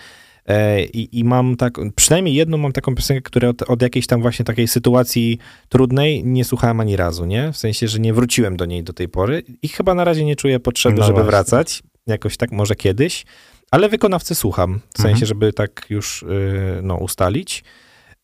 [0.48, 4.22] E, I, I mam tak, przynajmniej jedną mam taką piosenkę, której od, od jakiejś tam
[4.22, 5.38] właśnie takiej sytuacji
[5.70, 7.52] trudnej nie słuchałem ani razu, nie?
[7.52, 10.36] W sensie, że nie wróciłem do niej do tej pory i chyba na razie nie
[10.36, 11.32] czuję potrzeby, No żeby właśnie.
[11.32, 11.84] wracać.
[12.08, 13.26] Jakoś tak, może kiedyś.
[13.72, 15.26] Ale wykonawcy słucham, w sensie, Mhm.
[15.28, 17.64] żeby tak już y, no, ustalić.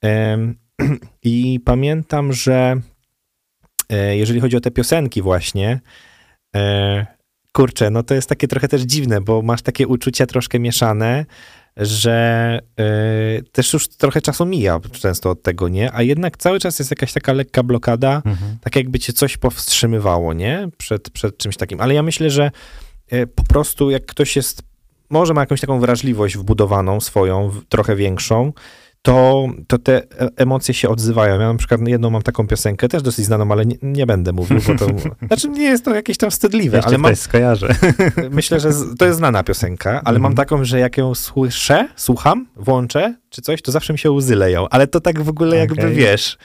[0.02, 0.56] Em,
[1.24, 2.76] I pamiętam, że
[3.90, 5.80] e, jeżeli chodzi o te piosenki właśnie,
[6.56, 7.06] e,
[7.52, 11.26] kurczę, no to jest takie trochę też dziwne, bo masz takie uczucia troszkę mieszane,
[11.78, 12.84] że e,
[13.52, 15.94] też już trochę czasu mija często od tego, nie?
[15.94, 18.58] A jednak cały czas jest jakaś taka lekka blokada, Mhm.
[18.62, 20.68] tak jakby cię coś powstrzymywało, nie?
[20.78, 21.82] Przed, przed czymś takim.
[21.82, 22.52] Ale ja myślę, że
[23.10, 24.64] e, po prostu jak ktoś jest,
[25.10, 28.54] może ma jakąś taką wrażliwość wbudowaną swoją, w- trochę większą,
[29.06, 31.40] to, to te e- emocje się odzywają.
[31.40, 34.60] Ja na przykład jedną mam taką piosenkę, też dosyć znaną, ale nie, nie będę mówił,
[34.68, 34.86] bo to...
[35.28, 37.68] Znaczy nie jest to jakieś tam wstydliwe, Jeszcze ale mam, ktoś skojarzy.
[38.32, 40.22] myślę, że z, to jest znana piosenka, ale Mhm.
[40.22, 44.36] mam taką, że jak ją słyszę, słucham, włączę czy coś, to zawsze mi się łzy
[44.36, 45.96] leją, ale to tak w ogóle jakby, Okej.
[45.96, 46.38] wiesz,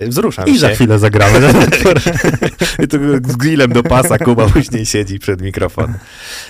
[0.00, 0.58] wzruszam I się.
[0.58, 1.40] za chwilę zagramy.
[2.84, 5.94] I tu z grillem do pasa Kuba później siedzi przed mikrofonem.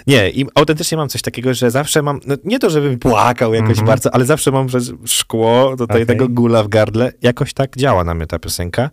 [0.07, 3.71] Nie, i autentycznie mam coś takiego, że zawsze mam, no nie to, żebym płakał jakoś
[3.71, 3.87] Mhm.
[3.87, 6.07] bardzo, ale zawsze mam że szkło, tutaj Okej.
[6.07, 7.13] tego gula w gardle.
[7.23, 8.91] Jakoś tak działa na mnie ta piosenka.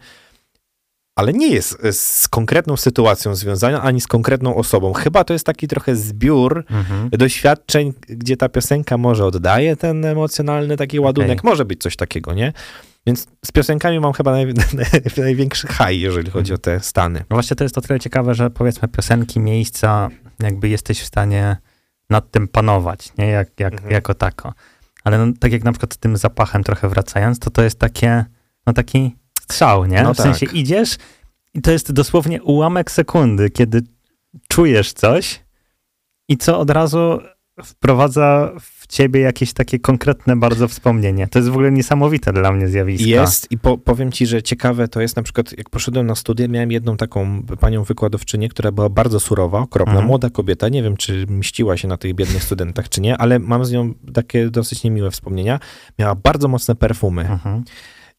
[1.15, 4.93] Ale nie jest z konkretną sytuacją związana, ani z konkretną osobą.
[4.93, 7.09] Chyba to jest taki trochę zbiór Mhm.
[7.09, 11.43] doświadczeń, gdzie ta piosenka może oddaje ten emocjonalny taki ładunek.
[11.43, 12.53] Może być coś takiego, nie?
[13.07, 14.53] Więc z piosenkami mam chyba naj,
[15.17, 17.19] największy high, jeżeli chodzi o te stany.
[17.19, 21.57] No Właśnie to jest o tyle ciekawe, że powiedzmy piosenki, miejsca, jakby jesteś w stanie
[22.09, 23.27] nad tym panować, nie?
[23.27, 23.91] Jak, jak, Mhm.
[23.91, 24.53] jako tako.
[25.03, 28.25] Ale no, tak jak na przykład z tym zapachem trochę wracając, to to jest takie,
[28.67, 30.03] no taki strzał, nie?
[30.03, 30.55] No w sensie tak.
[30.55, 30.97] idziesz
[31.53, 33.81] i to jest dosłownie ułamek sekundy, kiedy
[34.47, 35.43] czujesz coś
[36.27, 37.19] i co od razu
[37.63, 41.27] wprowadza w ciebie jakieś takie konkretne bardzo wspomnienie.
[41.27, 43.07] To jest w ogóle niesamowite dla mnie zjawisko.
[43.09, 46.47] Jest i po, powiem ci, że ciekawe to jest na przykład, jak poszedłem na studia,
[46.47, 50.07] miałem jedną taką panią wykładowczynię, która była bardzo surowa, okropna, Mhm.
[50.07, 53.65] młoda kobieta, nie wiem, czy mściła się na tych biednych studentach, czy nie, ale mam
[53.65, 55.59] z nią takie dosyć niemiłe wspomnienia.
[55.99, 57.63] Miała bardzo mocne perfumy Mhm.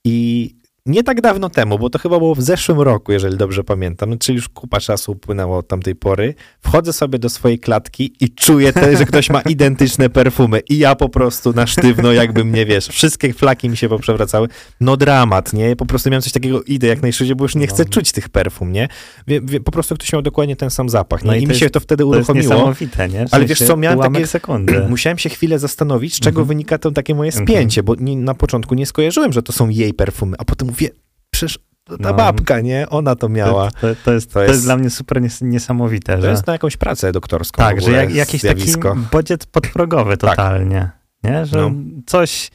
[0.05, 0.51] i
[0.87, 4.17] nie tak dawno temu, bo to chyba było w zeszłym roku, jeżeli dobrze pamiętam, no,
[4.17, 8.73] czyli już kupa czasu upłynęło od tamtej pory, wchodzę sobie do swojej klatki i czuję
[8.73, 12.87] też, że ktoś ma identyczne perfumy i ja po prostu na sztywno, jakby mnie, wiesz,
[12.89, 14.49] wszystkie flaki mi się poprzewracały.
[14.81, 15.77] No dramat, nie?
[15.77, 17.91] Po prostu miałem coś takiego, idę jak najszybciej, bo już nie chcę No.
[17.91, 18.89] czuć tych perfum, nie?
[19.27, 21.27] Wie, wie, po prostu ktoś miał dokładnie ten sam zapach, nie?
[21.31, 22.55] No i I, to mi się to wtedy To jest uruchomiło.
[22.55, 23.29] niesamowite, nie?
[23.29, 24.81] W Ale wiesz co, miałem takie- sekundy.
[24.91, 26.49] Musiałem się chwilę zastanowić, z czego Mhm.
[26.49, 27.47] wynika to takie moje Mhm.
[27.47, 30.89] spięcie, bo nie, na początku nie skojarzyłem, że to są jej perfumy, a potem mówię,
[31.31, 32.15] przecież ta No.
[32.15, 32.89] babka, nie?
[32.91, 33.71] Ona to miała.
[33.71, 36.31] To, to, to, jest, To jest, jest- dla mnie super nies niesamowite, To że...
[36.31, 37.63] jest na jakąś pracę doktorską.
[37.63, 38.89] Tak, że jak, jakiś zjawisko.
[38.95, 40.91] taki bodziec podprogowy totalnie,
[41.25, 41.47] nie?
[41.47, 41.71] Że No.
[42.07, 42.51] coś,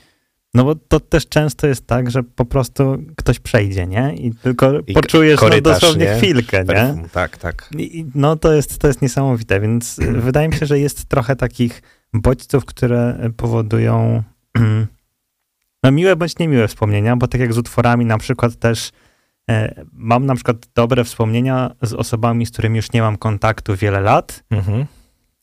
[0.54, 4.16] no bo to też często jest tak, że po prostu ktoś przejdzie, nie?
[4.16, 6.16] I tylko I poczujesz no, korytarz, dosłownie nie?
[6.18, 6.96] chwilkę, nie?
[7.12, 7.70] Tak, tak.
[7.78, 11.82] I, no to jest, to jest niesamowite, więc wydaje mi się, że jest trochę takich
[12.14, 14.24] bodźców, które powodują
[15.84, 18.92] no miłe bądź niemiłe wspomnienia, bo tak jak z utworami na przykład też
[19.50, 24.00] e, mam na przykład dobre wspomnienia z osobami, z którymi już nie mam kontaktu wiele
[24.02, 24.86] lat Mhm.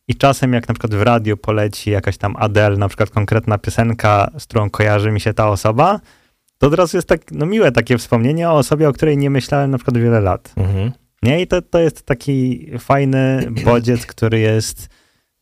[0.08, 4.30] i czasem jak na przykład w radiu poleci jakaś tam Adele, na przykład konkretna piosenka,
[4.38, 6.00] z którą kojarzy mi się ta osoba,
[6.58, 9.70] to od razu jest tak, no miłe takie wspomnienie o osobie, o której nie myślałem
[9.70, 10.52] na przykład wiele lat.
[10.56, 10.92] Mhm.
[11.22, 14.88] Nie, i to, to jest taki fajny bodziec, który jest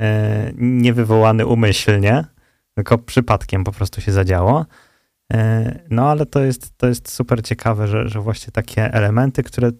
[0.00, 2.24] e, niewywołany umyślnie,
[2.74, 4.66] tylko przypadkiem po prostu się zadziało.
[5.32, 9.70] E, no ale to jest, to jest super ciekawe, że, że właśnie takie elementy, które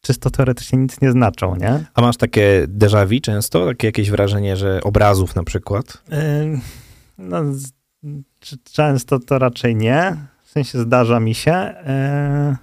[0.00, 1.84] czysto teoretycznie nic nie znaczą, nie?
[1.94, 3.66] A masz takie déjà vu często?
[3.66, 6.02] Takie jakieś wrażenie, że obrazów na przykład?
[6.12, 6.44] E,
[7.18, 7.42] no,
[8.72, 10.16] często to raczej nie.
[10.42, 11.52] W sensie zdarza mi się.
[11.52, 12.56] E,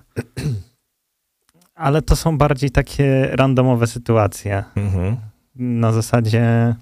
[1.76, 4.64] ale to są bardziej takie randomowe sytuacje.
[4.76, 5.18] Mhm.
[5.56, 6.76] na zasadzie.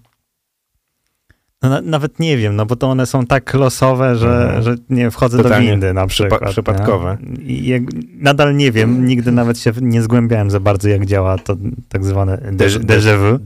[1.62, 4.64] No, na, nawet nie wiem, no bo to one są tak losowe, że, Mhm.
[4.64, 6.42] że nie wchodzę Totalnie do windy na przykład.
[6.42, 6.48] nie?
[6.48, 7.18] przypadkowe.
[7.42, 7.82] I jak,
[8.16, 11.56] nadal nie wiem, nigdy nawet się nie zgłębiałem za bardzo, jak działa to
[11.90, 13.38] tak zwane Déjà- vu.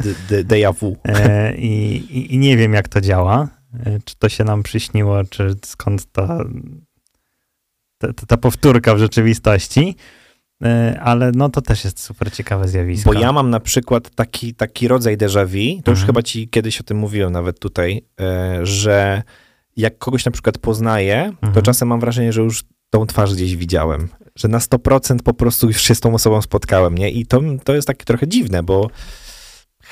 [0.44, 0.98] Déjà vu.
[1.06, 3.48] E, i, i, I nie wiem, jak to działa.
[3.86, 6.38] E, czy to się nam przyśniło, czy skąd ta,
[7.98, 9.96] ta, ta powtórka w rzeczywistości.
[10.64, 13.14] E, ale no to też jest super ciekawe zjawisko.
[13.14, 16.06] Bo ja mam na przykład taki, taki rodzaj déjà vu, to już Mhm.
[16.06, 19.24] chyba ci kiedyś o tym mówiłem nawet tutaj, e, że
[19.78, 21.66] jak kogoś na przykład poznaję, to Mhm.
[21.66, 24.08] czasem mam wrażenie, że już tą twarz gdzieś widziałem.
[24.36, 27.12] Że na 100% po prostu już się z tą osobą spotkałem, nie?
[27.12, 28.90] I to, to jest takie trochę dziwne, bo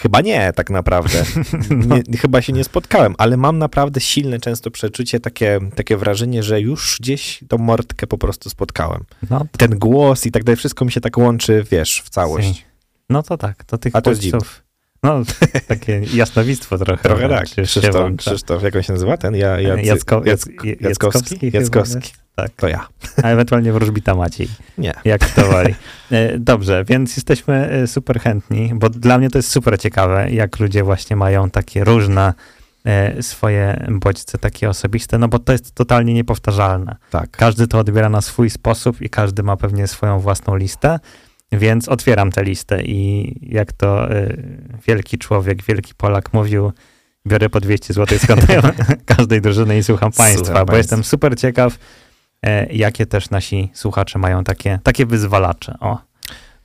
[0.01, 1.23] chyba nie, tak naprawdę.
[1.69, 1.95] No.
[2.07, 6.61] Nie, chyba się nie spotkałem, ale mam naprawdę silne często przeczucie, takie, takie wrażenie, że
[6.61, 9.03] już gdzieś tą mordkę po prostu spotkałem.
[9.29, 12.65] No, to, Ten głos i tak dalej, wszystko mi się tak łączy, wiesz, w całość.
[13.09, 14.61] no to tak, to tych A to jest bodźców-
[15.03, 15.21] No,
[15.67, 17.03] takie jasnowistwo trochę.
[17.03, 17.45] Trochę tak.
[17.49, 18.15] Krzysztof.
[18.17, 19.17] Krzysztof, jak on się nazywa?
[19.17, 19.35] Ten?
[19.35, 20.81] Ja, Jacy, Jacko, Jac, Jac, Jackowski.
[20.83, 21.51] Jackowski?
[21.53, 22.13] Jackowski.
[22.35, 22.87] Tak, To ja.
[23.23, 24.47] a ewentualnie wróżbita Maciej.
[24.77, 24.93] Nie.
[25.05, 25.75] Jak to woli.
[26.11, 30.59] E, Dobrze, więc jesteśmy e, super chętni, bo dla mnie to jest super ciekawe, jak
[30.59, 32.33] ludzie właśnie mają takie różne
[32.85, 36.95] e, swoje bodźce takie osobiste, no bo to jest totalnie niepowtarzalne.
[37.11, 37.31] Tak.
[37.31, 40.99] Każdy to odbiera na swój sposób i każdy ma pewnie swoją własną listę,
[41.51, 44.37] więc otwieram tę listę i jak to y,
[44.87, 46.71] wielki człowiek, wielki Polak mówił,
[47.27, 48.25] biorę po 200 zł z
[49.15, 50.77] każdej drużyny i słucham państwa, Słucham bo państwa.
[50.77, 51.77] jestem super ciekaw,
[52.71, 55.75] jakie też nasi słuchacze mają takie, takie wyzwalacze.
[55.79, 55.97] O,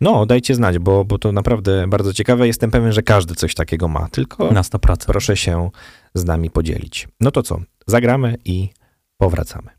[0.00, 2.46] No, dajcie znać, bo, bo to naprawdę bardzo ciekawe.
[2.46, 5.06] Jestem pewien, że każdy coś takiego ma, tylko na 100%.
[5.06, 5.70] proszę się
[6.14, 7.08] z nami podzielić.
[7.20, 7.60] No to co?
[7.86, 8.70] Zagramy i
[9.16, 9.70] powracamy.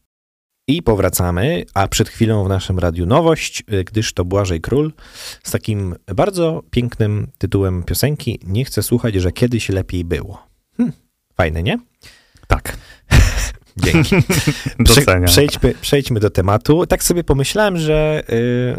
[0.67, 4.93] I powracamy, a przed chwilą w naszym radiu nowość, y, gdyż to Błażej Król
[5.43, 10.47] z takim bardzo pięknym tytułem piosenki Nie chcę słuchać, że kiedyś lepiej było.
[10.77, 10.91] Hm,
[11.37, 11.77] fajne, nie?
[12.47, 12.77] Tak,
[13.77, 14.15] Dzięki.
[14.85, 16.85] Prze- przejdźmy, przejdźmy do tematu.
[16.85, 18.75] Tak sobie pomyślałem, że y,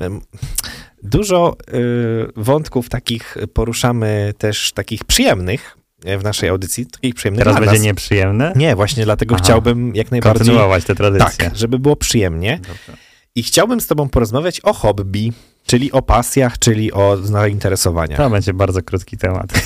[1.02, 5.78] dużo y, wątków takich poruszamy też takich przyjemnych
[6.18, 7.82] w naszej audycji, takich przyjemnych Teraz będzie nas.
[7.82, 8.52] nieprzyjemne?
[8.56, 9.44] Nie, właśnie dlatego Aha.
[9.44, 10.46] chciałbym jak najbardziej...
[10.46, 11.44] Kontynuować tę tradycję.
[11.44, 12.60] Tak, żeby było przyjemnie.
[12.68, 12.92] Dobrze.
[13.34, 15.32] I chciałbym z tobą porozmawiać o hobby,
[15.66, 18.16] czyli o pasjach, czyli o zainteresowaniach.
[18.18, 19.46] To będzie bardzo krótki temat.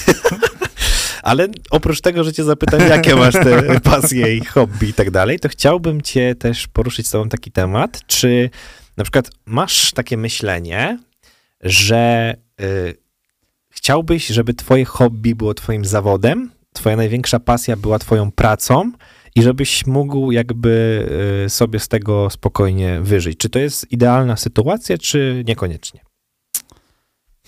[1.22, 5.38] Ale oprócz tego, że cię zapytam, jakie masz te pasje i hobby i tak dalej,
[5.40, 8.06] to chciałbym cię też poruszyć z tobą taki temat.
[8.06, 8.50] Czy
[8.96, 10.98] na przykład masz takie myślenie,
[11.60, 12.94] że y,
[13.70, 18.92] chciałbyś, żeby twoje hobby było twoim zawodem, twoja największa pasja była twoją pracą
[19.34, 21.06] i żebyś mógł jakby
[21.46, 23.38] y, sobie z tego spokojnie wyżyć.
[23.38, 26.00] Czy to jest idealna sytuacja, czy niekoniecznie?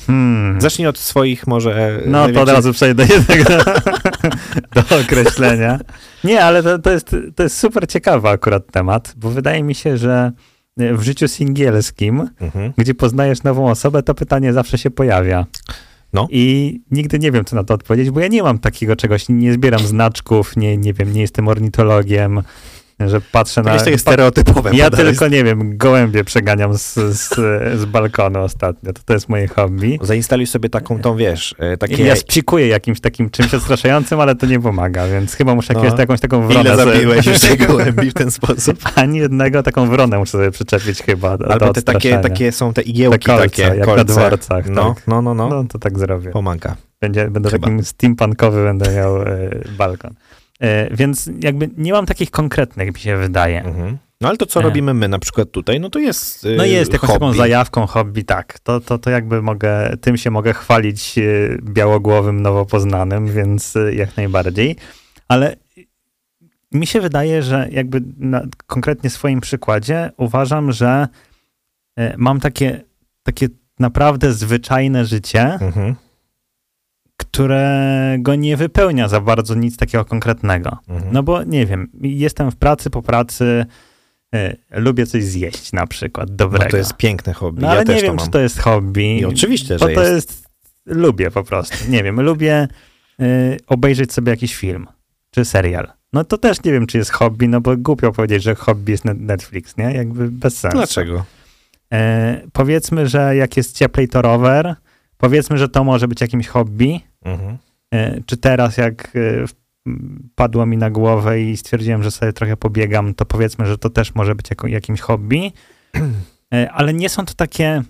[0.07, 0.61] Hmm.
[0.61, 2.01] Zacznij od swoich może...
[2.07, 5.79] No to od największych- razu przejdę do, do określenia.
[6.25, 9.97] Nie, ale to, to, jest, to jest super ciekawy akurat temat, bo wydaje mi się,
[9.99, 10.33] że
[10.77, 12.73] w życiu singielskim, Mhm.
[12.79, 15.47] gdzie poznajesz nową osobę, to pytanie zawsze się pojawia.
[16.13, 16.27] No.
[16.31, 19.53] I nigdy nie wiem, co na to odpowiedzieć, bo ja nie mam takiego czegoś, nie
[19.53, 22.43] zbieram znaczków, nie, nie wiem, nie jestem ornitologiem,
[23.01, 23.71] że patrzę na...
[23.71, 27.29] Jakieś takie stereotypowe ja tylko, nie wiem, gołębie przeganiam z, z,
[27.81, 29.99] z balkonu ostatnio, to, to jest moje hobby.
[30.03, 32.05] Zainstaluj sobie taką tą, wiesz, e, takie...
[32.05, 35.85] Ja spikuję jakimś takim czymś odstraszającym, ale to nie pomaga, więc chyba muszę No.
[35.85, 38.79] jakieś, jakąś taką wronę Ile zabiłeś już tej gołębi w ten sposób?
[38.95, 42.83] Ani jednego, taką wronę muszę sobie przyczepić chyba do, Albo te takie, takie są te
[42.83, 44.05] igiełki Te kolce, takie, jak na kolce.
[44.05, 45.07] dworcach, No, tak.
[45.07, 46.31] no, no, no, No to tak zrobię.
[46.31, 46.77] pomaga.
[47.01, 47.63] Będzie, będę Chyba.
[47.67, 49.27] takim steampunkowy, będę miał e,
[49.79, 50.15] balkon.
[50.65, 53.63] E, więc jakby nie mam takich konkretnych, mi się wydaje.
[53.65, 53.99] Mhm.
[54.21, 54.63] No ale to, co E.
[54.63, 57.21] robimy my na przykład tutaj, no to jest e, No jest jakąś hobby.
[57.21, 58.59] taką zajawką, hobby, tak.
[58.59, 61.15] To, to, to jakby mogę, tym się mogę chwalić
[61.63, 64.77] białogłowym, nowo poznanym, więc jak najbardziej.
[65.29, 65.57] Ale
[66.73, 71.09] mi się wydaje, że jakby na konkretnie swoim przykładzie uważam, że
[72.17, 72.81] mam takie,
[73.23, 73.49] takie
[73.81, 75.95] naprawdę zwyczajne życie, Mhm,
[77.35, 80.79] którego nie wypełnia za bardzo nic takiego konkretnego.
[80.89, 81.13] mhm.
[81.13, 83.67] No bo nie wiem, jestem w pracy, po pracy,
[84.35, 86.65] y, lubię coś zjeść na przykład dobrego.
[86.65, 89.19] no to jest piękne hobby, No ja ale też nie wiem, czy to jest hobby.
[89.19, 90.15] I oczywiście, bo że to jest.
[90.15, 90.45] jest.
[90.87, 91.77] Lubię po prostu.
[91.91, 92.69] Nie wiem, lubię
[93.21, 94.87] y, obejrzeć sobie jakiś film
[95.31, 95.93] czy serial.
[96.13, 99.05] No to też nie wiem, czy jest hobby, no bo głupio powiedzieć, że hobby jest
[99.05, 99.85] net- Netflix, nie?
[99.85, 100.77] Jakby bez sensu.
[100.77, 101.25] Dlaczego?
[101.93, 104.77] E, powiedzmy, że jak jest cieplej, to rower.
[105.17, 107.01] Powiedzmy, że to może być jakimś hobby.
[107.25, 107.59] Mhm.
[107.95, 109.91] E, Czy teraz, jak e,
[110.35, 114.15] padło mi na głowę i stwierdziłem, że sobie trochę pobiegam, to powiedzmy, że to też
[114.15, 115.53] może być jako, jakimś hobby.
[116.55, 117.83] E, Ale nie są to takie.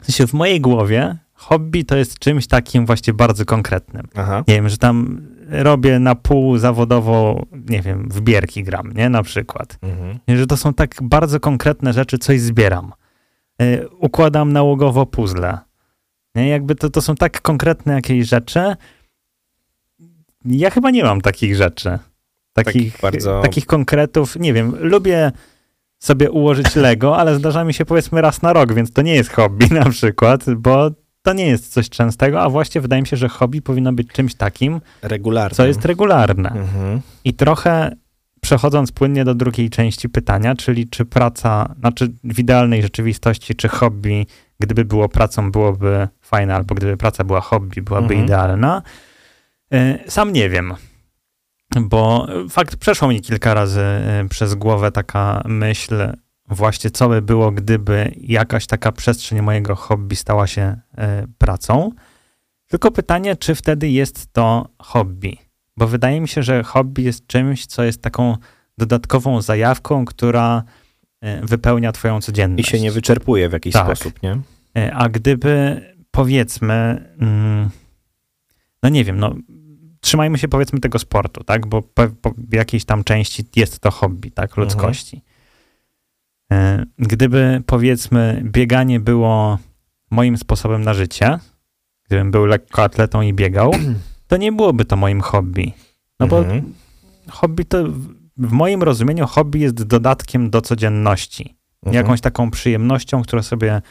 [0.00, 4.08] W sensie w mojej głowie hobby to jest czymś takim właśnie bardzo konkretnym.
[4.14, 4.44] Aha.
[4.48, 9.08] Nie wiem, że tam robię na pół zawodowo, nie wiem, w bierki gram, nie?
[9.08, 9.78] Na przykład.
[9.82, 10.18] Mhm.
[10.28, 12.92] Że to są tak bardzo konkretne rzeczy, coś zbieram.
[13.98, 15.58] Układam nałogowo puzzle.
[16.34, 18.60] Nie, jakby to, to są tak konkretne jakieś rzeczy.
[20.44, 21.98] Ja chyba nie mam takich rzeczy.
[22.52, 24.36] Takich, Takich bardzo- takich konkretów.
[24.36, 25.32] Nie wiem, lubię
[25.98, 29.30] sobie ułożyć Lego, ale zdarza mi się powiedzmy raz na rok, więc to nie jest
[29.30, 30.90] hobby na przykład, bo
[31.22, 34.34] to nie jest coś częstego, a właśnie wydaje mi się, że hobby powinno być czymś
[34.34, 35.56] takim, Regularnie.
[35.56, 36.50] co jest regularne.
[36.50, 37.00] Mhm.
[37.24, 37.96] I trochę
[38.40, 44.26] przechodząc płynnie do drugiej części pytania, czyli czy praca, znaczy w idealnej rzeczywistości, czy hobby,
[44.62, 48.24] gdyby było pracą, byłoby fajne, albo gdyby praca była hobby, byłaby Mhm.
[48.24, 48.82] idealna.
[49.74, 50.74] Y, Sam nie wiem,
[51.80, 53.80] bo fakt przeszło mi kilka razy
[54.24, 55.94] y, przez głowę taka myśl,
[56.48, 60.98] właśnie co by było, gdyby jakaś taka przestrzeń mojego hobby stała się y,
[61.38, 61.90] pracą.
[62.66, 65.38] Tylko pytanie, czy wtedy jest to hobby?
[65.76, 68.36] Bo wydaje mi się, że hobby jest czymś, co jest taką
[68.78, 70.62] dodatkową zajawką, która
[71.20, 72.68] e, wypełnia twoją I codzienność.
[72.68, 73.86] się nie wyczerpuje w jakiś Tak.
[73.86, 74.40] sposób, nie?
[74.76, 75.80] E, A gdyby,
[76.10, 76.74] powiedzmy,
[77.20, 77.70] mm,
[78.82, 79.34] no nie wiem, no
[80.00, 81.66] trzymajmy się powiedzmy tego sportu, tak?
[81.66, 82.02] Bo po
[82.38, 84.56] w jakiejś tam części jest to hobby, tak?
[84.56, 85.22] Ludzkości.
[86.52, 89.58] E, Gdyby, powiedzmy, bieganie było
[90.10, 91.38] moim sposobem na życie,
[92.06, 93.72] gdybym był lekkoatletą i biegał,
[94.28, 95.72] to nie byłoby to moim hobby.
[96.20, 96.72] No bo Mhm.
[97.30, 97.84] hobby to,
[98.36, 101.56] w- moim rozumieniu, hobby jest dodatkiem do codzienności.
[101.82, 101.94] Mhm.
[102.04, 103.82] Jakąś taką przyjemnością, którą sobie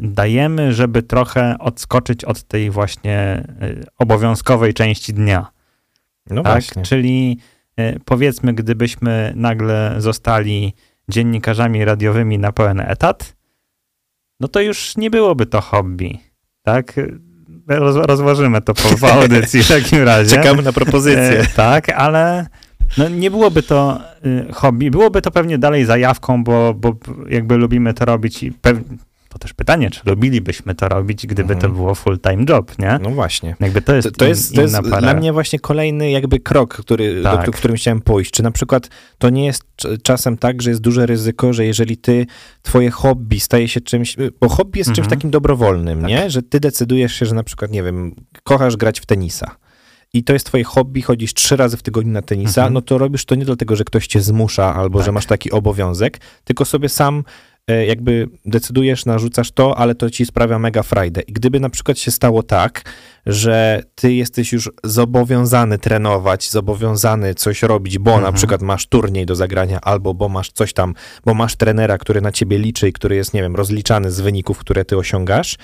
[0.00, 3.44] dajemy, żeby trochę odskoczyć od tej właśnie e,
[3.98, 5.46] obowiązkowej części dnia.
[6.30, 6.52] No tak?
[6.52, 6.82] właśnie.
[6.82, 7.38] Czyli
[7.76, 10.74] e, powiedzmy, gdybyśmy nagle zostali
[11.08, 13.36] dziennikarzami radiowymi na pełen etat,
[14.40, 16.18] no to już nie byłoby to hobby.
[16.62, 16.92] Tak?
[17.68, 20.36] Roz, rozważymy to po, po audycji w takim razie.
[20.36, 21.40] Czekamy na propozycję.
[21.40, 22.46] E, tak, ale
[22.98, 24.00] no nie byłoby to
[24.52, 26.96] hobby, byłoby to pewnie dalej zajawką, bo, bo
[27.28, 28.52] jakby lubimy to robić i
[29.38, 31.60] to też pytanie, czy lubilibyśmy to robić, gdyby Mhm.
[31.60, 32.98] to było full-time job, nie?
[33.02, 33.56] No właśnie.
[33.60, 35.00] Jakby to jest, To, to jest, to jest para.
[35.00, 37.40] dla mnie właśnie kolejny jakby krok, który, Tak.
[37.40, 38.30] do, do którym chciałem pójść.
[38.30, 41.96] Czy na przykład to nie jest cz- czasem tak, że jest duże ryzyko, że jeżeli
[41.96, 42.26] ty,
[42.62, 45.18] twoje hobby staje się czymś, bo hobby jest czymś Mhm.
[45.18, 46.08] takim dobrowolnym, Tak.
[46.10, 46.30] nie?
[46.30, 49.56] Że ty decydujesz się, że na przykład, nie wiem, kochasz grać w tenisa.
[50.12, 52.74] I to jest twoje hobby, chodzisz trzy razy w tygodniu na tenisa, Mhm.
[52.74, 55.14] no to robisz to nie dlatego, że ktoś cię zmusza albo że Tak.
[55.14, 57.24] masz taki obowiązek, tylko sobie sam
[57.86, 61.20] jakby decydujesz, narzucasz to, ale to ci sprawia mega frajdę.
[61.20, 62.82] I gdyby na przykład się stało tak,
[63.26, 68.34] że ty jesteś już zobowiązany trenować, zobowiązany coś robić, bo na Mhm.
[68.34, 72.32] przykład masz turniej do zagrania, albo bo masz coś tam, bo masz trenera, który na
[72.32, 75.56] ciebie liczy i który jest, nie wiem, rozliczany z wyników, które ty osiągasz,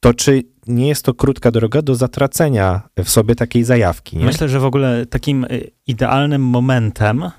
[0.00, 4.24] to czy nie jest to krótka droga do zatracenia w sobie takiej zajawki, nie?
[4.24, 7.30] Myślę, że w ogóle takim y, idealnym momentem, e,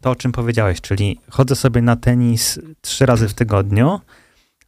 [0.00, 4.00] to, o czym powiedziałeś, czyli chodzę sobie na tenis trzy razy w tygodniu,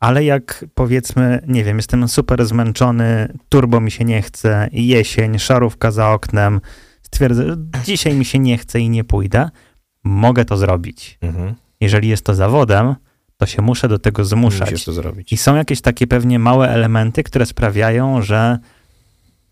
[0.01, 5.91] ale jak powiedzmy, nie wiem, jestem super zmęczony, turbo mi się nie chce, jesień, szarówka
[5.91, 6.61] za oknem,
[7.03, 9.51] stwierdzę, że dzisiaj mi się nie chce i nie pójdę,
[10.05, 11.19] mogę to zrobić.
[11.21, 11.55] Mhm.
[11.81, 12.95] Jeżeli jest to zawodem,
[13.37, 14.71] to się muszę do tego zmuszać.
[14.71, 15.33] Musisz to zrobić.
[15.33, 18.59] I są jakieś takie pewnie małe elementy, które sprawiają, że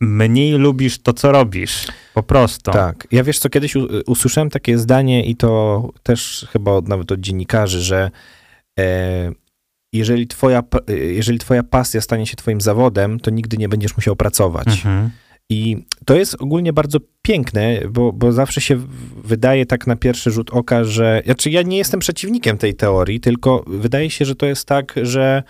[0.03, 1.87] mniej lubisz to, co robisz.
[2.15, 2.71] Po prostu.
[2.71, 3.09] Tak.
[3.11, 3.75] Ja wiesz co, kiedyś
[4.07, 8.11] usłyszałem takie zdanie i to też chyba od, nawet od dziennikarzy, że
[8.79, 9.33] e,
[9.93, 14.17] jeżeli, twoja, e, jeżeli twoja pasja stanie się twoim zawodem, to nigdy nie będziesz musiał
[14.17, 14.69] pracować.
[14.69, 15.11] Mhm.
[15.51, 18.81] I to jest ogólnie bardzo piękne, bo, bo zawsze się
[19.25, 21.23] wydaje tak na pierwszy rzut oka, że.
[21.25, 25.43] Znaczy, ja nie jestem przeciwnikiem tej teorii, tylko wydaje się, że to jest tak, że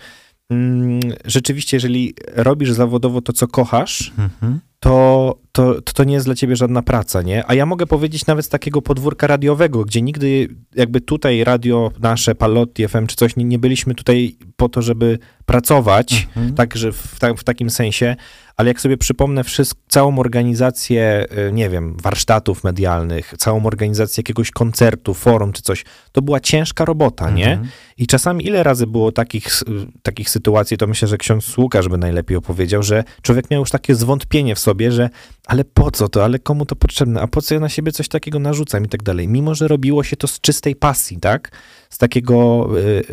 [1.25, 4.59] rzeczywiście, jeżeli robisz zawodowo to, co kochasz, Mhm.
[4.79, 7.43] to, to, to to nie jest dla ciebie żadna praca, nie?
[7.47, 12.35] A ja mogę powiedzieć nawet z takiego podwórka radiowego, gdzie nigdy jakby tutaj radio nasze,
[12.35, 16.55] Palotti FM czy coś, nie, nie byliśmy tutaj po to, żeby pracować, Mhm.
[16.55, 18.15] także w, ta, w takim sensie,
[18.57, 24.51] ale jak sobie przypomnę wszystko, całą organizację, y, nie wiem, warsztatów medialnych, całą organizację jakiegoś
[24.51, 27.51] koncertu, forum czy coś, to była ciężka robota, nie?
[27.51, 27.69] Mhm.
[27.97, 29.65] I czasami ile razy było takich, s-
[30.03, 33.95] takich sytuacji, to myślę, że ksiądz Łukasz by najlepiej opowiedział, że człowiek miał już takie
[33.95, 35.09] zwątpienie w sobie, że
[35.47, 38.07] ale po co to, ale komu to potrzebne, a po co ja na siebie coś
[38.07, 39.27] takiego narzucam i tak dalej.
[39.27, 41.51] Mimo, że robiło się to z czystej pasji, tak?
[41.93, 43.03] Z takiego y,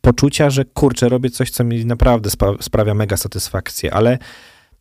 [0.00, 4.18] poczucia, że kurczę, robię coś, co mi naprawdę sprawia mega satysfakcję, ale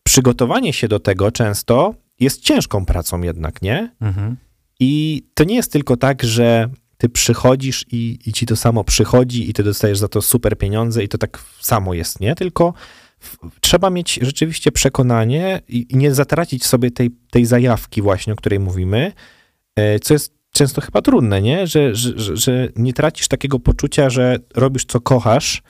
[0.04, 3.96] przygotowanie się do tego często jest ciężką pracą jednak, nie?
[4.02, 4.38] Mhm.
[4.80, 9.50] I to nie jest tylko tak, że ty przychodzisz i, i ci to samo przychodzi
[9.50, 12.36] i ty dostajesz za to super pieniądze i to tak samo jest, nie?
[12.36, 12.74] Tylko
[13.62, 18.60] trzeba mieć rzeczywiście przekonanie i, i nie zatracić sobie tej, tej zajawki właśnie, o której
[18.60, 19.12] mówimy,
[19.76, 21.68] e, co jest często chyba trudne, nie?
[21.68, 25.62] Że, że, że, nie tracisz takiego poczucia, że robisz co kochasz,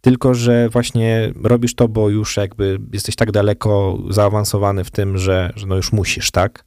[0.00, 5.52] tylko że właśnie robisz to, bo już jakby jesteś tak daleko zaawansowany w tym, że,
[5.56, 6.64] że no już musisz, tak?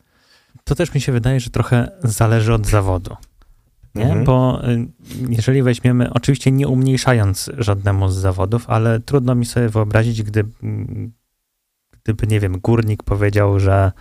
[0.63, 3.15] To też mi się wydaje, że trochę zależy od zawodu.
[3.95, 4.03] Nie?
[4.03, 4.23] Mhm.
[4.23, 4.87] Bo y,
[5.29, 10.43] jeżeli weźmiemy, oczywiście nie umniejszając żadnemu z zawodów, ale trudno mi sobie wyobrazić, gdy,
[12.03, 13.91] gdyby, nie wiem, górnik powiedział, że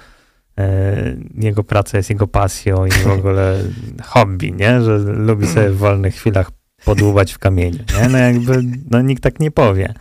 [1.35, 3.59] jego praca jest jego pasją i w ogóle
[4.05, 4.83] hobby, nie?
[4.83, 6.51] Że lubi sobie w wolnych chwilach
[6.85, 8.09] podłubać w kamieniu, nie?
[8.09, 9.95] No jakby, no nikt tak nie powie.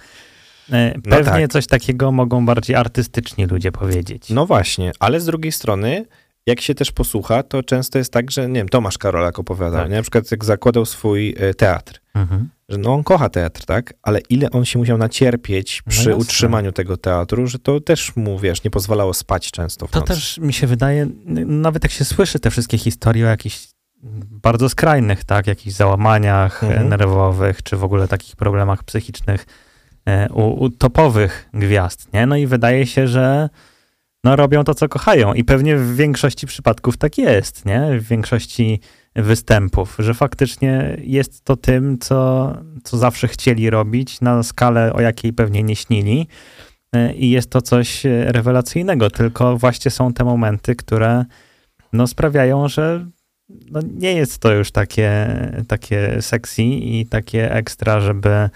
[0.71, 1.51] E, No Pewnie tak.
[1.51, 4.29] coś takiego mogą bardziej artystyczni ludzie powiedzieć.
[4.29, 6.05] No właśnie, ale z drugiej strony,
[6.49, 9.89] jak się też posłucha, to często jest tak, że nie wiem, Tomasz Karolak opowiadał, Tak.
[9.89, 9.95] nie?
[9.95, 12.49] na przykład jak zakładał swój e, teatr, Mhm.
[12.69, 16.15] że no on kocha teatr, tak, ale ile on się musiał nacierpieć No przy jasne.
[16.15, 20.13] utrzymaniu tego teatru, że to też mu, wiesz, nie pozwalało spać często w To nocy.
[20.13, 21.07] też mi się wydaje,
[21.45, 23.67] nawet jak się słyszy te wszystkie historie o jakichś
[24.31, 26.89] bardzo skrajnych, tak, jakichś załamaniach Mhm.
[26.89, 29.45] nerwowych, czy w ogóle takich problemach psychicznych
[30.05, 32.25] e, u, u topowych gwiazd, nie?
[32.25, 33.49] No i wydaje się, że
[34.23, 35.33] no robią to, co kochają.
[35.33, 37.99] I pewnie w większości przypadków tak jest, nie?
[37.99, 38.79] W większości
[39.15, 42.53] występów, że faktycznie jest to tym, co,
[42.83, 46.27] co zawsze chcieli robić na skalę, o jakiej pewnie nie śnili.
[46.95, 51.25] E, i jest to coś e, rewelacyjnego, tylko właśnie są te momenty, które
[51.93, 53.05] no, sprawiają, że
[53.71, 55.27] no, nie jest to już takie,
[55.67, 58.49] takie sexy i takie ekstra, żeby,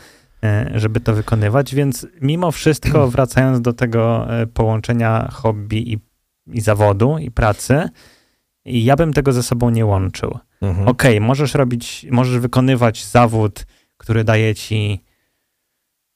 [0.76, 6.00] żeby to wykonywać, więc mimo wszystko wracając do tego e, połączenia hobby i,
[6.48, 7.90] i zawodu i pracy,
[8.66, 10.38] ja bym tego ze sobą nie łączył.
[10.62, 10.88] Mhm.
[10.88, 13.66] Okej, możesz robić, możesz wykonywać zawód,
[13.98, 15.04] który daje ci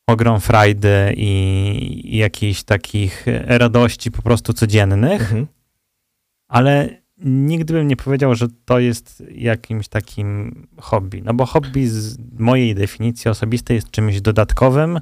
[0.08, 5.48] ogrom frajdy i, i jakichś takich radości po prostu codziennych, Mhm.
[6.48, 11.21] ale nigdy bym nie powiedział, że to jest jakimś takim hobby.
[11.25, 14.99] No bo hobby z mojej definicji osobistej jest czymś dodatkowym,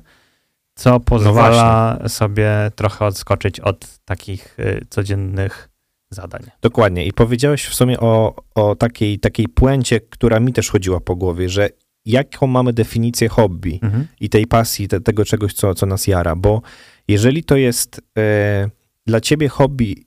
[0.75, 5.69] co pozwala sobie trochę odskoczyć od takich y, codziennych
[6.09, 6.41] zadań.
[6.61, 7.05] Dokładnie.
[7.05, 11.49] I powiedziałeś w sumie o, o takiej, takiej puencie, która mi też chodziła po głowie,
[11.49, 11.69] że
[12.05, 14.07] jaką mamy definicję hobby Mhm.
[14.19, 16.61] i tej pasji, te, tego czegoś, co, co nas jara, bo
[17.07, 18.69] jeżeli to jest e,
[19.05, 20.05] dla ciebie hobby,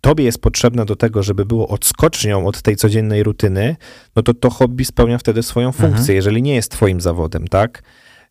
[0.00, 3.76] tobie jest potrzebne do tego, żeby było odskocznią od tej codziennej rutyny,
[4.16, 5.92] no to to hobby spełnia wtedy swoją Mhm.
[5.92, 7.82] funkcję, jeżeli nie jest twoim zawodem, tak?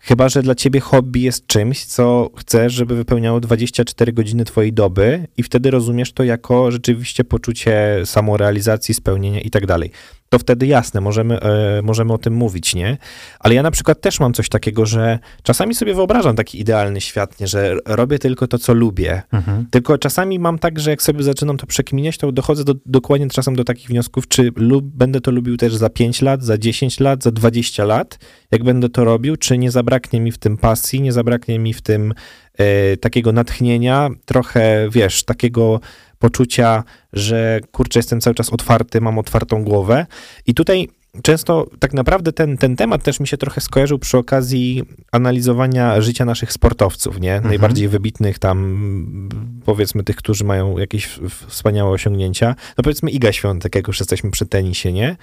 [0.01, 5.27] Chyba, że dla ciebie hobby jest czymś, co chcesz, żeby wypełniało 24 godziny twojej doby
[5.37, 9.91] i wtedy rozumiesz to jako rzeczywiście poczucie samorealizacji, spełnienia i tak dalej.
[10.29, 12.97] To wtedy jasne, możemy, e, możemy o tym mówić, nie?
[13.39, 17.39] Ale ja na przykład też mam coś takiego, że czasami sobie wyobrażam taki idealny świat,
[17.39, 17.47] nie?
[17.47, 19.21] że robię tylko to, co lubię.
[19.31, 19.65] Mhm.
[19.71, 23.55] Tylko czasami mam tak, że jak sobie zaczynam to przekminiać, to dochodzę do, dokładnie czasem
[23.55, 27.23] do takich wniosków, czy lub, będę to lubił też za 5 lat, za 10 lat,
[27.23, 28.19] za 20 lat,
[28.51, 31.81] jak będę to robił, czy nie zabraknie mi w tym pasji, nie zabraknie mi w
[31.81, 32.13] tym
[32.57, 35.79] e, takiego natchnienia, trochę, wiesz, takiego
[36.19, 40.05] poczucia, że kurczę, jestem cały czas otwarty, mam otwartą głowę.
[40.45, 40.87] I tutaj
[41.23, 46.25] często tak naprawdę ten, ten temat też mi się trochę skojarzył przy okazji analizowania życia
[46.25, 47.33] naszych sportowców, nie?
[47.33, 47.47] Mhm.
[47.47, 49.29] Najbardziej wybitnych tam,
[49.65, 52.55] powiedzmy tych, którzy mają jakieś wspaniałe osiągnięcia.
[52.77, 55.17] No powiedzmy Iga Świątek, jak już jesteśmy przy tenisie, nie?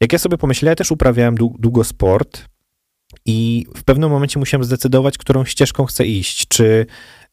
[0.00, 2.44] Jak ja sobie pomyślałem, ja też uprawiałem długo sport
[3.24, 6.48] i w pewnym momencie musiałem zdecydować, którą ścieżką chcę iść.
[6.48, 6.86] Czy,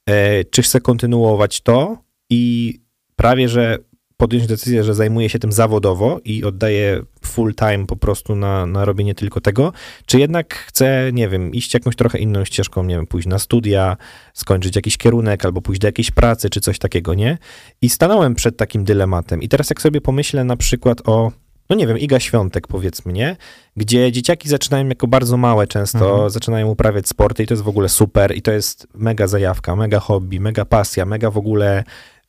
[0.06, 1.98] e, czy chcę kontynuować to
[2.30, 2.80] i
[3.16, 3.78] prawie, że
[4.18, 8.86] podjąć decyzję, że zajmuję się tym zawodowo i oddaję full time po prostu na, na
[8.86, 9.74] robienie tylko tego,
[10.06, 13.98] czy jednak chcę, nie wiem, iść jakąś trochę inną ścieżką, nie wiem, pójść na studia,
[14.34, 17.38] skończyć jakiś kierunek albo pójść do jakiejś pracy, czy coś takiego, nie?
[17.82, 19.42] I stanąłem przed takim dylematem.
[19.42, 21.32] I teraz jak sobie pomyślę na przykład o
[21.70, 23.36] no nie wiem, Iga Świątek powiedzmy, nie?
[23.76, 26.30] Gdzie dzieciaki zaczynają jako bardzo małe często, mhm.
[26.30, 30.00] zaczynają uprawiać sporty i to jest w ogóle super i to jest mega zajawka, mega
[30.00, 31.84] hobby, mega pasja, mega w ogóle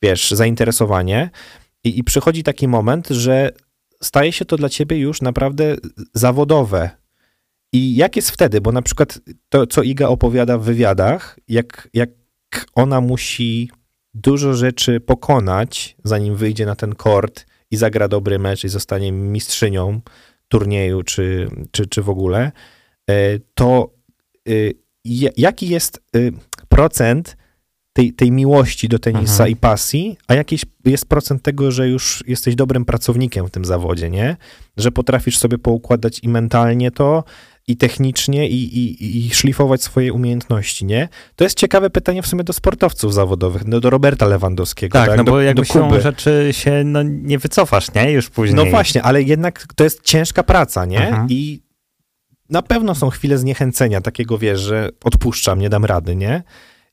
[0.04, 1.30] wiesz, zainteresowanie.
[1.84, 3.50] I, I przychodzi taki moment, że
[4.02, 5.76] staje się to dla ciebie już naprawdę
[6.14, 6.90] zawodowe.
[7.72, 8.60] I jak jest wtedy?
[8.60, 12.10] Bo na przykład to, co Iga opowiada w wywiadach, jak, jak
[12.74, 13.70] ona musi
[14.14, 20.00] dużo rzeczy pokonać, zanim wyjdzie na ten kort i zagra dobry mecz i zostanie mistrzynią
[20.48, 22.52] turnieju, czy, czy, czy w ogóle,
[23.10, 23.94] e, to
[24.48, 24.74] y,
[25.36, 26.32] jaki jest y,
[26.68, 27.36] procent
[27.94, 29.50] tej, tej miłości do tenisa mhm.
[29.50, 34.10] i pasji, a jakiś jest procent tego, że już jesteś dobrym pracownikiem w tym zawodzie,
[34.10, 34.36] nie?
[34.76, 37.24] Że potrafisz sobie poukładać i mentalnie to,
[37.66, 41.08] i technicznie, i, i, i szlifować swoje umiejętności, nie?
[41.36, 44.98] To jest ciekawe pytanie w sumie do sportowców zawodowych, no, do Roberta Lewandowskiego.
[44.98, 45.18] Tak, tak?
[45.18, 48.12] no do, bo jakby są rzeczy się no, nie wycofasz, nie?
[48.12, 48.56] Już później.
[48.56, 51.08] No właśnie, ale jednak to jest ciężka praca, nie?
[51.08, 51.26] Mhm.
[51.30, 51.62] I
[52.50, 56.42] na pewno są chwile zniechęcenia, takiego, wiesz, że odpuszczam, nie dam rady, nie?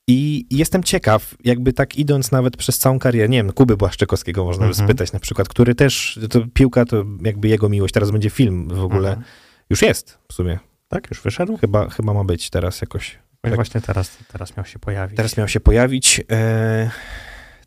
[0.08, 4.66] I jestem ciekaw, jakby tak idąc nawet przez całą karierę, nie wiem, Kuby Błaszczykowskiego można
[4.66, 4.88] by mhm.
[4.88, 8.84] spytać na przykład, który też, to piłka to jakby jego miłość, teraz będzie film w
[8.84, 9.26] ogóle, mhm.
[9.70, 10.58] już jest w sumie.
[10.88, 11.56] Tak, już wyszedł?
[11.56, 13.18] Chyba, chyba ma być teraz jakoś.
[13.40, 13.54] Tak.
[13.54, 15.16] Właśnie teraz, teraz miał się pojawić.
[15.16, 16.20] Teraz miał się pojawić.
[16.30, 16.90] E,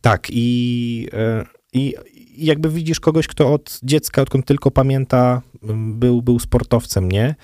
[0.02, 1.96] tak, i, e, i
[2.38, 5.42] jakby widzisz kogoś, kto od dziecka, odkąd tylko pamięta,
[5.74, 7.36] był, był sportowcem, nie?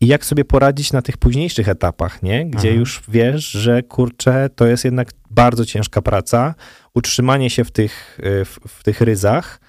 [0.00, 2.46] I jak sobie poradzić na tych późniejszych etapach, nie?
[2.46, 2.80] Gdzie mhm.
[2.80, 6.54] już wiesz, że kurczę, to jest jednak bardzo ciężka praca.
[6.94, 9.60] Utrzymanie się w tych, y, w, w tych ryzach,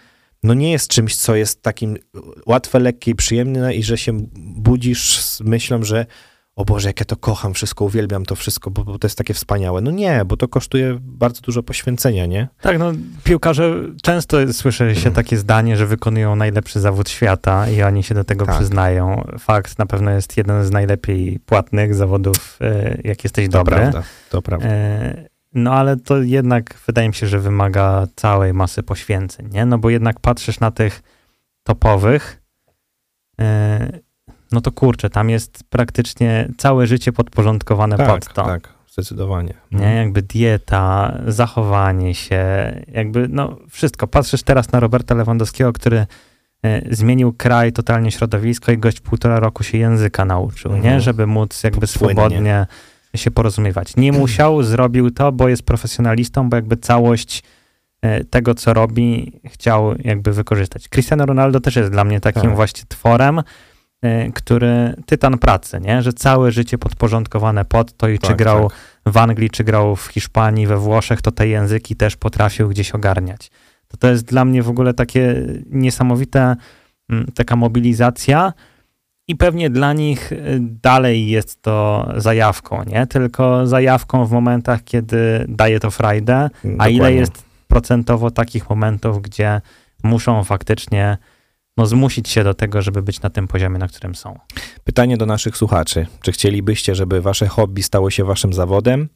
[0.43, 1.97] no nie jest czymś, co jest takim
[2.45, 6.05] łatwe, lekkie i przyjemne i że się budzisz z myślą, że
[6.56, 9.34] o Boże, jak ja to kocham, wszystko uwielbiam to wszystko, bo, bo, to jest takie
[9.34, 9.82] wspaniałe.
[9.82, 12.47] No nie, bo to kosztuje bardzo dużo poświęcenia, nie?
[12.62, 12.91] Tak, no
[13.24, 18.24] piłkarze, często słyszy się takie zdanie, że wykonują najlepszy zawód świata i oni się do
[18.24, 18.56] tego tak.
[18.56, 19.28] przyznają.
[19.39, 23.76] Fakt, na pewno jest jeden z najlepiej płatnych zawodów, e, jak jesteś to dobry.
[23.76, 24.68] Prawda, to prawda.
[24.68, 29.66] E, no ale to jednak wydaje mi się, że wymaga całej masy poświęceń, nie?
[29.66, 31.01] No bo jednak patrzysz na tych
[31.64, 32.41] topowych,
[33.41, 34.06] e,
[34.52, 38.46] no to kurczę, tam jest praktycznie całe życie podporządkowane tak, pod to.
[38.46, 39.54] Tak, zdecydowanie.
[39.72, 39.98] Nie, mhm.
[39.98, 42.46] jakby dieta, zachowanie się,
[42.88, 44.08] jakby no wszystko.
[44.08, 46.06] Patrzysz teraz na Roberta Lewandowskiego, który
[46.64, 50.78] e, zmienił kraj, totalnie środowisko i gość półtora roku się języka nauczył, nie?
[50.78, 51.02] Mhm.
[51.02, 52.68] Żeby móc jakby swobodnie
[53.16, 53.96] się porozumiewać.
[53.96, 57.43] Nie musiał, zrobił to, bo jest profesjonalistą, bo jakby całość
[58.02, 60.89] e, tego, co robi, chciał jakby wykorzystać.
[60.89, 62.56] Cristiano Ronaldo też jest dla mnie takim tak.
[62.56, 63.41] właśnie tworem,
[64.34, 66.02] który tytan pracy, nie?
[66.02, 69.14] Że całe życie podporządkowane pod to i tak, czy grał tak.
[69.14, 73.52] w Anglii, czy grał w Hiszpanii, we Włoszech, to te języki też potrafił gdzieś ogarniać.
[73.88, 76.56] To to jest dla mnie w ogóle takie niesamowite,
[77.10, 78.54] mm, taka mobilizacja
[79.28, 83.08] i pewnie dla nich y, dalej jest to zajawką, nie?
[83.08, 89.62] Tylko zajawką w momentach, kiedy daje to frajdę, a ile jest procentowo takich momentów, gdzie
[90.04, 91.18] muszą faktycznie
[91.78, 94.39] no, zmusić się do tego, żeby być na tym poziomie, na którym są.
[94.84, 96.07] Pytanie do naszych słuchaczy.
[96.21, 99.09] Czy chcielibyście, żeby wasze hobby stało się waszym zawodem?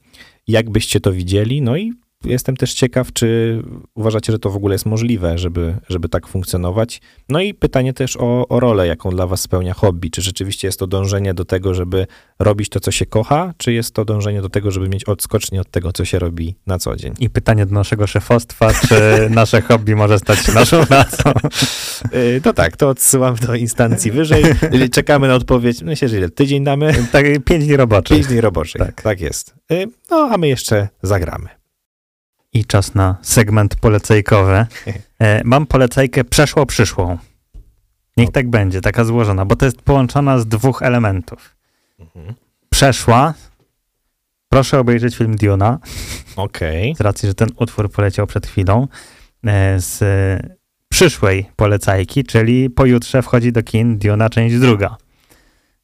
[0.48, 1.62] Jak byście to widzieli?
[1.62, 1.94] No i
[2.24, 3.62] jestem też ciekaw, czy
[3.96, 7.02] uważacie, że to w ogóle jest możliwe, żeby, żeby tak funkcjonować.
[7.30, 10.12] No i pytanie też o, o rolę, jaką dla was spełnia hobby.
[10.12, 12.08] Czy rzeczywiście jest to dążenie do tego, żeby
[12.40, 15.72] robić to, co się kocha, czy jest to dążenie do tego, żeby mieć odskocznie od
[15.72, 17.14] tego, co się robi na co dzień?
[17.20, 18.96] I pytanie do naszego szefostwa, czy
[19.30, 21.32] nasze hobby może stać się naszą pracą?
[22.14, 24.44] Y, no tak, to odsyłam do instancji wyżej.
[24.92, 25.82] Czekamy na odpowiedź.
[25.82, 26.30] Myślę, że ile?
[26.30, 26.94] Tydzień damy?
[27.12, 28.18] Tak, pięć dni roboczych.
[28.18, 29.54] Pięć dni roboczych, tak, tak jest.
[29.72, 31.59] Y, no, a my jeszcze zagramy.
[32.54, 34.66] I czas na segment polecajkowy.
[35.20, 37.18] E, mam polecajkę przeszło-przyszłą.
[38.18, 41.56] Niech tak będzie, taka złożona, bo to jest połączona z dwóch elementów.
[42.00, 42.34] Mhm.
[42.70, 43.34] Przeszła.
[44.50, 45.80] Proszę obejrzeć film Diona,
[46.36, 46.96] Okej.
[46.96, 48.88] z racji, że ten utwór poleciał przed chwilą.
[49.46, 50.04] E, z
[50.90, 54.98] przyszłej polecajki, czyli pojutrze wchodzi do kin Diona część druga.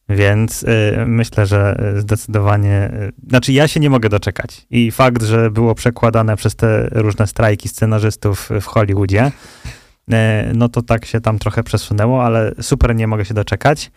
[0.10, 2.91] Więc y, myślę, że y, zdecydowanie.
[2.93, 4.68] Y, znaczy, ja się nie mogę doczekać.
[4.70, 10.14] I fakt, że było przekładane przez te różne strajki scenarzystów w Hollywoodzie, y,
[10.53, 13.91] no to tak się tam trochę przesunęło, ale super nie mogę się doczekać.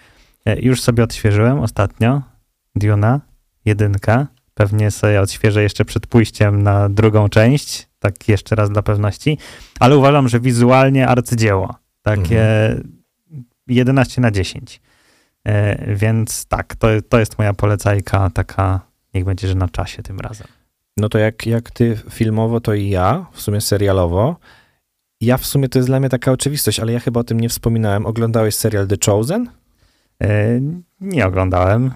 [0.48, 2.22] Y, już sobie odświeżyłem ostatnio
[2.74, 3.20] Duna,
[3.64, 4.26] jedynkę.
[4.54, 9.38] Pewnie sobie odświeżę jeszcze przed pójściem na drugą część, tak jeszcze raz dla pewności.
[9.80, 11.74] Ale uważam, że wizualnie arcydzieło.
[12.02, 12.44] Takie
[13.66, 14.80] 11 na 10.
[15.48, 18.80] E, Więc tak, to, to jest moja polecajka taka,
[19.14, 20.46] niech będzie, że na czasie tym razem.
[20.96, 24.36] No to jak, jak ty filmowo, to i ja, w sumie serialowo.
[25.20, 27.48] Ja w sumie to jest dla mnie taka oczywistość, ale ja chyba o tym nie
[27.48, 28.06] wspominałem.
[28.06, 29.50] Oglądałeś serial The Chosen?
[30.22, 30.60] E,
[31.00, 31.90] Nie oglądałem.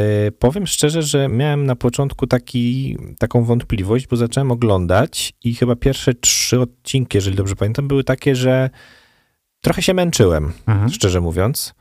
[0.00, 5.76] Yy, powiem szczerze, że miałem na początku taki, taką wątpliwość, bo zacząłem oglądać i chyba
[5.76, 8.70] pierwsze trzy odcinki, jeżeli dobrze pamiętam, były takie, że
[9.60, 10.88] trochę się męczyłem, Mhm.
[10.90, 11.74] szczerze mówiąc.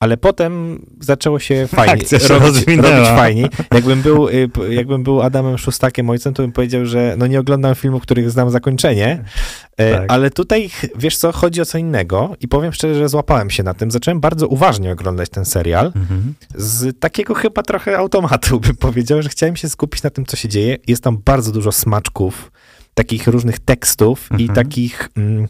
[0.00, 3.46] Ale potem zaczęło się fajnie Akcja się robić, robić fajniej.
[3.74, 7.74] Jakbym był, y, jakbym był Adamem Szustakiem ojcem, to bym powiedział, że no nie oglądam
[7.74, 9.24] filmów, których znam zakończenie,
[9.76, 10.04] E, Tak.
[10.12, 13.74] ale tutaj, wiesz co, chodzi o co innego i powiem szczerze, że złapałem się na
[13.74, 13.90] tym.
[13.90, 16.34] Zacząłem bardzo uważnie oglądać ten serial Mhm.
[16.54, 20.48] z takiego chyba trochę automatu bym powiedział, że chciałem się skupić na tym, co się
[20.48, 20.76] dzieje.
[20.86, 22.52] Jest tam bardzo dużo smaczków,
[22.94, 24.54] takich różnych tekstów i Mhm.
[24.54, 25.46] takich mm,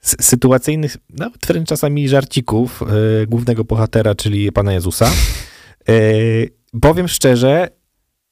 [0.00, 2.86] sytuacyjnych, nawet wręcz czasami żarcików e,
[3.26, 5.10] głównego bohatera, czyli Pana Jezusa.
[5.88, 5.92] E,
[6.80, 7.68] powiem szczerze,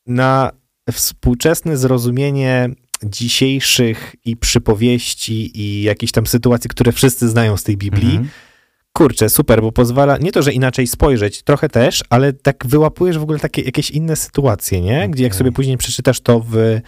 [0.07, 0.51] na
[0.93, 2.69] współczesne zrozumienie
[3.05, 8.29] dzisiejszych i przypowieści i jakichś tam sytuacji, które wszyscy znają z tej Biblii, Mhm.
[8.93, 13.23] kurczę, super, bo pozwala nie to, że inaczej spojrzeć, trochę też, ale tak wyłapujesz w
[13.23, 15.09] ogóle takie jakieś inne sytuacje, nie?
[15.11, 15.39] Gdzie jak Okej.
[15.39, 16.81] sobie później przeczytasz to w,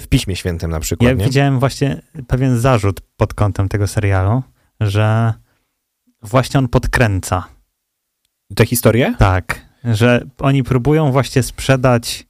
[0.00, 1.24] w Piśmie Świętym na przykład, Ja nie?
[1.24, 4.42] widziałem właśnie pewien zarzut pod kątem tego serialu,
[4.80, 5.34] że
[6.22, 7.44] właśnie on podkręca.
[8.54, 9.14] Te historie?
[9.18, 12.26] Tak, że oni próbują właśnie sprzedać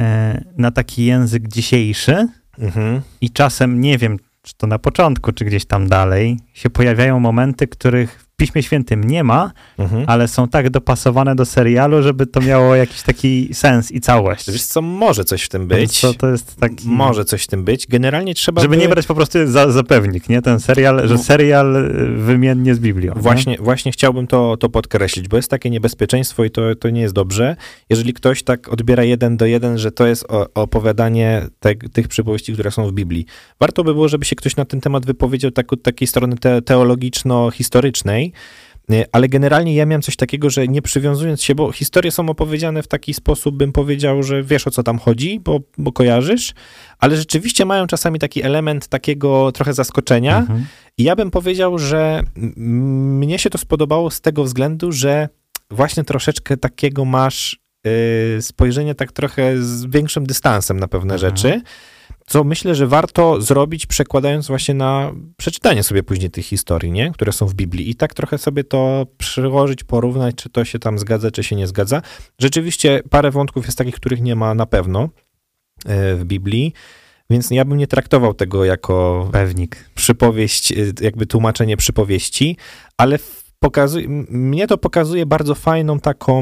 [0.00, 2.28] e, na taki język dzisiejszy
[2.58, 3.00] Mhm.
[3.20, 7.66] i czasem, nie wiem, czy to na początku, czy gdzieś tam dalej, się pojawiają momenty,
[7.68, 10.04] których Piśmie Świętym nie ma, Mhm.
[10.06, 14.50] ale są tak dopasowane do serialu, żeby to miało jakiś taki sens i całość.
[14.50, 16.00] Wiesz co, może coś w tym być.
[16.00, 16.88] To, to jest taki...
[16.88, 17.86] Może coś w tym być.
[17.86, 18.82] Generalnie trzeba Żeby by...
[18.82, 20.42] nie brać po prostu za, za pewnik, nie?
[20.42, 23.14] Ten serial, że serial y, wymiennie z Biblią.
[23.16, 23.20] nie?
[23.22, 27.14] Właśnie, właśnie chciałbym to, to podkreślić, bo jest takie niebezpieczeństwo i to, to nie jest
[27.14, 27.56] dobrze.
[27.90, 32.70] Jeżeli ktoś tak odbiera jeden do jeden, że to jest opowiadanie te, tych przypowieści, które
[32.70, 33.26] są w Biblii.
[33.60, 36.62] Warto by było, żeby się ktoś na ten temat wypowiedział tak, od takiej strony te,
[36.62, 38.29] teologiczno-historycznej,
[38.88, 42.82] nie, ale generalnie ja miałem coś takiego, że nie przywiązując się, bo historie są opowiedziane
[42.82, 46.52] w taki sposób, bym powiedział, że wiesz o co tam chodzi, bo, bo kojarzysz,
[46.98, 50.66] ale rzeczywiście mają czasami taki element takiego trochę zaskoczenia, Mhm.
[50.98, 52.22] i ja bym powiedział, że
[52.56, 55.28] mnie się to spodobało z tego względu, że
[55.70, 57.60] właśnie troszeczkę takiego masz
[58.38, 61.36] y, spojrzenie tak trochę z większym dystansem na pewne Mhm.
[61.36, 61.60] rzeczy,
[62.30, 67.10] co myślę, że warto zrobić przekładając właśnie na przeczytanie sobie później tych historii, nie?
[67.12, 70.98] które są w Biblii i tak trochę sobie to przyłożyć, porównać, czy to się tam
[70.98, 72.02] zgadza, czy się nie zgadza.
[72.38, 76.72] Rzeczywiście parę wątków jest takich, których nie ma na pewno y, w Biblii,
[77.30, 79.90] więc ja bym nie traktował tego jako Pewnik.
[79.94, 82.56] przypowieść, y, jakby tłumaczenie przypowieści,
[82.96, 83.18] ale
[83.58, 86.38] pokazuje, mnie to pokazuje bardzo fajną taką,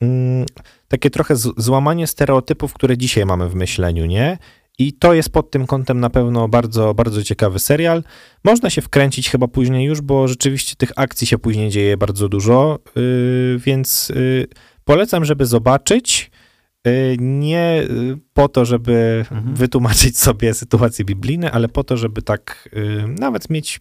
[0.00, 0.46] mm,
[0.88, 4.38] takie trochę złamanie stereotypów, które dzisiaj mamy w myśleniu, nie?
[4.78, 8.02] I to jest pod tym kątem na pewno bardzo, bardzo ciekawy serial.
[8.44, 12.78] Można się wkręcić chyba później już, bo rzeczywiście tych akcji się później dzieje bardzo dużo,
[12.96, 14.46] yy, więc yy,
[14.84, 16.30] polecam, żeby zobaczyć.
[16.84, 19.54] Yy, Nie yy, po to, żeby Mhm.
[19.54, 23.80] wytłumaczyć sobie sytuacje biblijne, ale po to, żeby tak yy, nawet mieć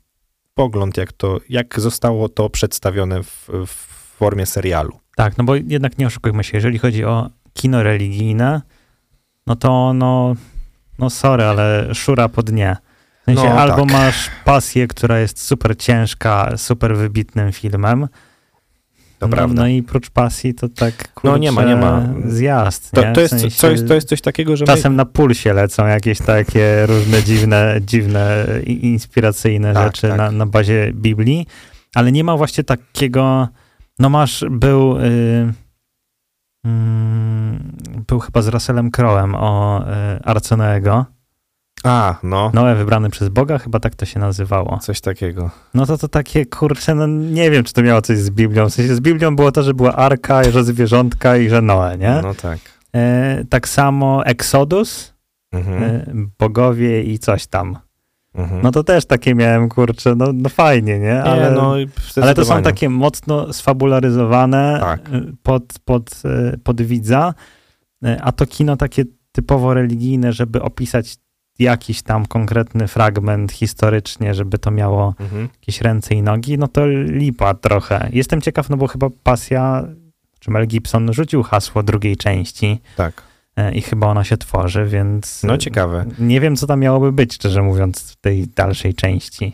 [0.53, 3.71] pogląd, jak to, jak zostało to przedstawione w, w
[4.17, 4.99] formie serialu.
[5.15, 8.61] Tak, no bo jednak nie oszukujmy się, jeżeli chodzi o kino religijne,
[9.47, 10.35] no to ono
[10.99, 12.75] no sorry, ale szura po dnie.
[13.21, 13.91] W sensie No, albo tak.
[13.91, 18.07] masz pasję, która jest super ciężka, super wybitnym filmem,
[19.19, 19.61] To no, prawda.
[19.61, 22.01] no i prócz pasji to tak, kurczę, No, nie ma, nie ma.
[22.25, 23.07] zjazd, To, nie?
[23.13, 25.53] to, W jest, sensie to, jest, to jest coś takiego, że my, Czasem na pulsie
[25.53, 30.17] lecą jakieś takie różne dziwne, dziwne inspiracyjne Tak, rzeczy tak.
[30.17, 31.47] Na, na bazie Biblii,
[31.95, 33.47] ale nie ma właśnie takiego,
[33.99, 35.53] no masz, był, y, mm,
[38.07, 41.05] był chyba z Russellem Crowem o y, Arce Noego.
[41.83, 44.77] A, no, Noe wybrany przez Boga, chyba tak to się nazywało.
[44.81, 45.49] coś takiego.
[45.73, 48.69] No to to takie, kurczę, no nie wiem, czy to miało coś z Biblią.
[48.69, 52.19] W sensie z Biblią było to, że była Arka, że zwierzątka i że Noe, nie?
[52.23, 52.59] No tak.
[52.95, 55.13] E, tak samo Exodus,
[55.51, 55.83] Mhm.
[55.83, 56.05] e,
[56.39, 57.77] bogowie i coś tam.
[58.37, 58.61] Mhm.
[58.63, 61.23] No to też takie miałem, kurczę, no, no fajnie, nie?
[61.23, 61.73] Ale, nie, no,
[62.21, 64.99] ale to są takie mocno sfabularyzowane Tak.
[65.13, 66.11] y, pod, pod,
[66.53, 67.33] y, pod widza,
[68.05, 71.15] y, a to kino takie typowo religijne, żeby opisać
[71.59, 75.49] jakiś tam konkretny fragment historycznie, żeby to miało Mhm.
[75.61, 78.09] jakieś ręce i nogi, no to lipa trochę.
[78.13, 79.83] Jestem ciekaw, no bo chyba pasja,
[80.39, 83.21] czy Mel Gibson rzucił hasło drugiej części Tak.
[83.59, 86.05] Y, i chyba ona się tworzy, więc No ciekawe.
[86.19, 89.53] nie wiem, co tam miałoby być, szczerze mówiąc, w tej dalszej części.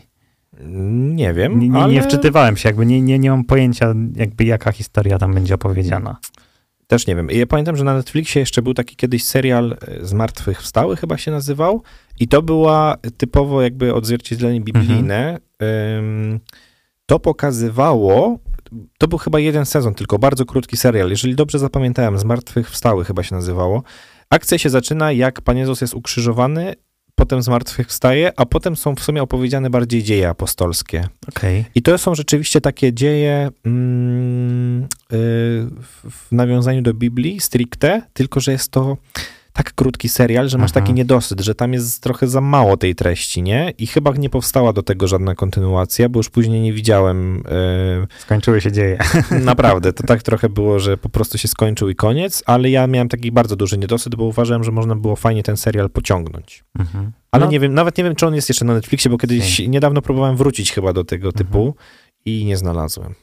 [1.14, 4.44] Nie wiem, Nie, nie, ale nie wczytywałem się, jakby nie, nie, nie mam pojęcia, jakby
[4.44, 6.16] jaka historia tam będzie opowiedziana.
[6.86, 7.28] też nie wiem.
[7.30, 11.82] Ja pamiętam, że na Netflixie jeszcze był taki kiedyś serial e, Zmartwychwstały chyba się nazywał
[12.20, 15.38] i to była typowo jakby odzwierciedlenie biblijne.
[15.98, 16.40] Ym,
[17.06, 18.38] To pokazywało,
[18.98, 21.10] to był chyba jeden sezon, tylko bardzo krótki serial.
[21.10, 23.82] Jeżeli dobrze zapamiętałem, Zmartwychwstały chyba się nazywało.
[24.30, 26.74] Akcja się zaczyna, jak Pan Jezus jest ukrzyżowany,
[27.14, 31.08] potem zmartwychwstaje, a potem są w sumie opowiedziane bardziej dzieje apostolskie.
[31.28, 31.64] Okej.
[31.74, 34.86] I to są rzeczywiście takie dzieje mm, y,
[36.10, 38.96] w nawiązaniu do Biblii stricte, tylko że jest to
[39.56, 40.84] tak krótki serial, że masz Mhm.
[40.84, 43.72] taki niedosyt, że tam jest trochę za mało tej treści, nie?
[43.78, 47.42] I chyba nie powstała do tego żadna kontynuacja, bo już później nie widziałem.
[48.18, 48.98] Skończyły się dzieje.
[49.30, 53.08] naprawdę, to tak trochę było, że po prostu się skończył i koniec, ale ja miałem
[53.08, 56.64] taki bardzo duży niedosyt, bo uważałem, że można było fajnie ten serial pociągnąć.
[56.78, 57.12] Mhm.
[57.30, 59.58] Ale No, nie wiem, nawet nie wiem, czy on jest jeszcze na Netflixie, bo kiedyś
[59.68, 61.46] niedawno próbowałem wrócić chyba do tego Mhm.
[61.46, 61.74] typu
[62.24, 63.14] i nie znalazłem.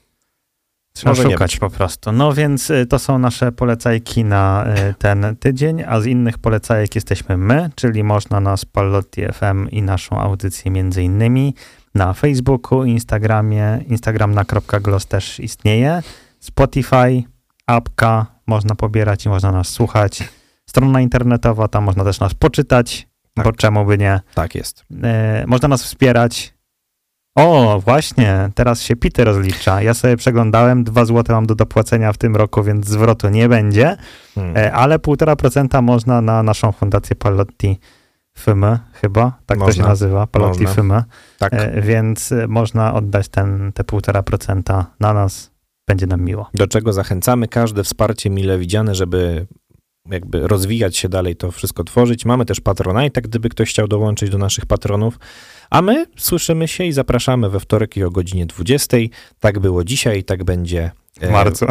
[0.94, 2.12] Trzeba może szukać po prostu.
[2.12, 6.96] No więc y, to są nasze polecajki na y, ten tydzień, a z innych polecajek
[6.96, 11.56] jesteśmy my, czyli można nas Pallotti FM i naszą audycję między innymi
[11.96, 14.44] na Facebooku, Instagramie, Instagram na
[14.82, 16.04] .glos też istnieje,
[16.40, 17.24] Spotify,
[17.68, 20.24] apka, można pobierać i można nas słuchać.
[20.66, 23.46] Strona internetowa, tam można też nas poczytać, Tak.
[23.46, 24.20] bo czemu by nie.
[24.34, 24.86] Tak jest.
[25.04, 26.54] E, można nas wspierać.
[27.36, 29.82] O, właśnie, teraz się pity rozlicza.
[29.82, 33.98] Ja sobie przeglądałem, 2 zł mam do dopłacenia w tym roku, więc zwrotu nie będzie,
[34.36, 34.58] Hmm.
[34.58, 37.80] e, ale 1,5% można na naszą fundację Palotti
[38.40, 39.88] Fymy, chyba, tak to się Można.
[39.88, 40.76] nazywa, Palotti Można.
[40.76, 41.04] Fymy,
[41.40, 41.54] tak.
[41.54, 45.52] e, więc e, można oddać ten, te 1,5% na nas,
[45.88, 46.50] będzie nam miło.
[46.54, 49.48] Do czego zachęcamy każde wsparcie mile widziane, żeby
[50.10, 52.26] jakby rozwijać się dalej, to wszystko tworzyć.
[52.26, 55.20] Mamy też Patronite, gdyby ktoś chciał dołączyć do naszych patronów.
[55.70, 58.98] A my słyszymy się i zapraszamy we wtorek i o godzinie 20.
[59.40, 60.92] Tak było dzisiaj i tak będzie
[61.22, 61.66] W marcu.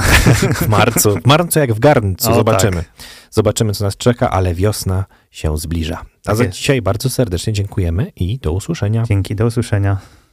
[0.54, 1.14] W marcu.
[1.20, 2.30] W marcu jak w garncu.
[2.30, 2.76] O, Zobaczymy.
[2.76, 2.92] tak.
[3.30, 5.96] Zobaczymy, co nas czeka, ale wiosna się zbliża.
[5.96, 6.56] A Tak za jest.
[6.56, 9.02] dzisiaj bardzo serdecznie dziękujemy i do usłyszenia.
[9.08, 9.96] Dzięki, do usłyszenia.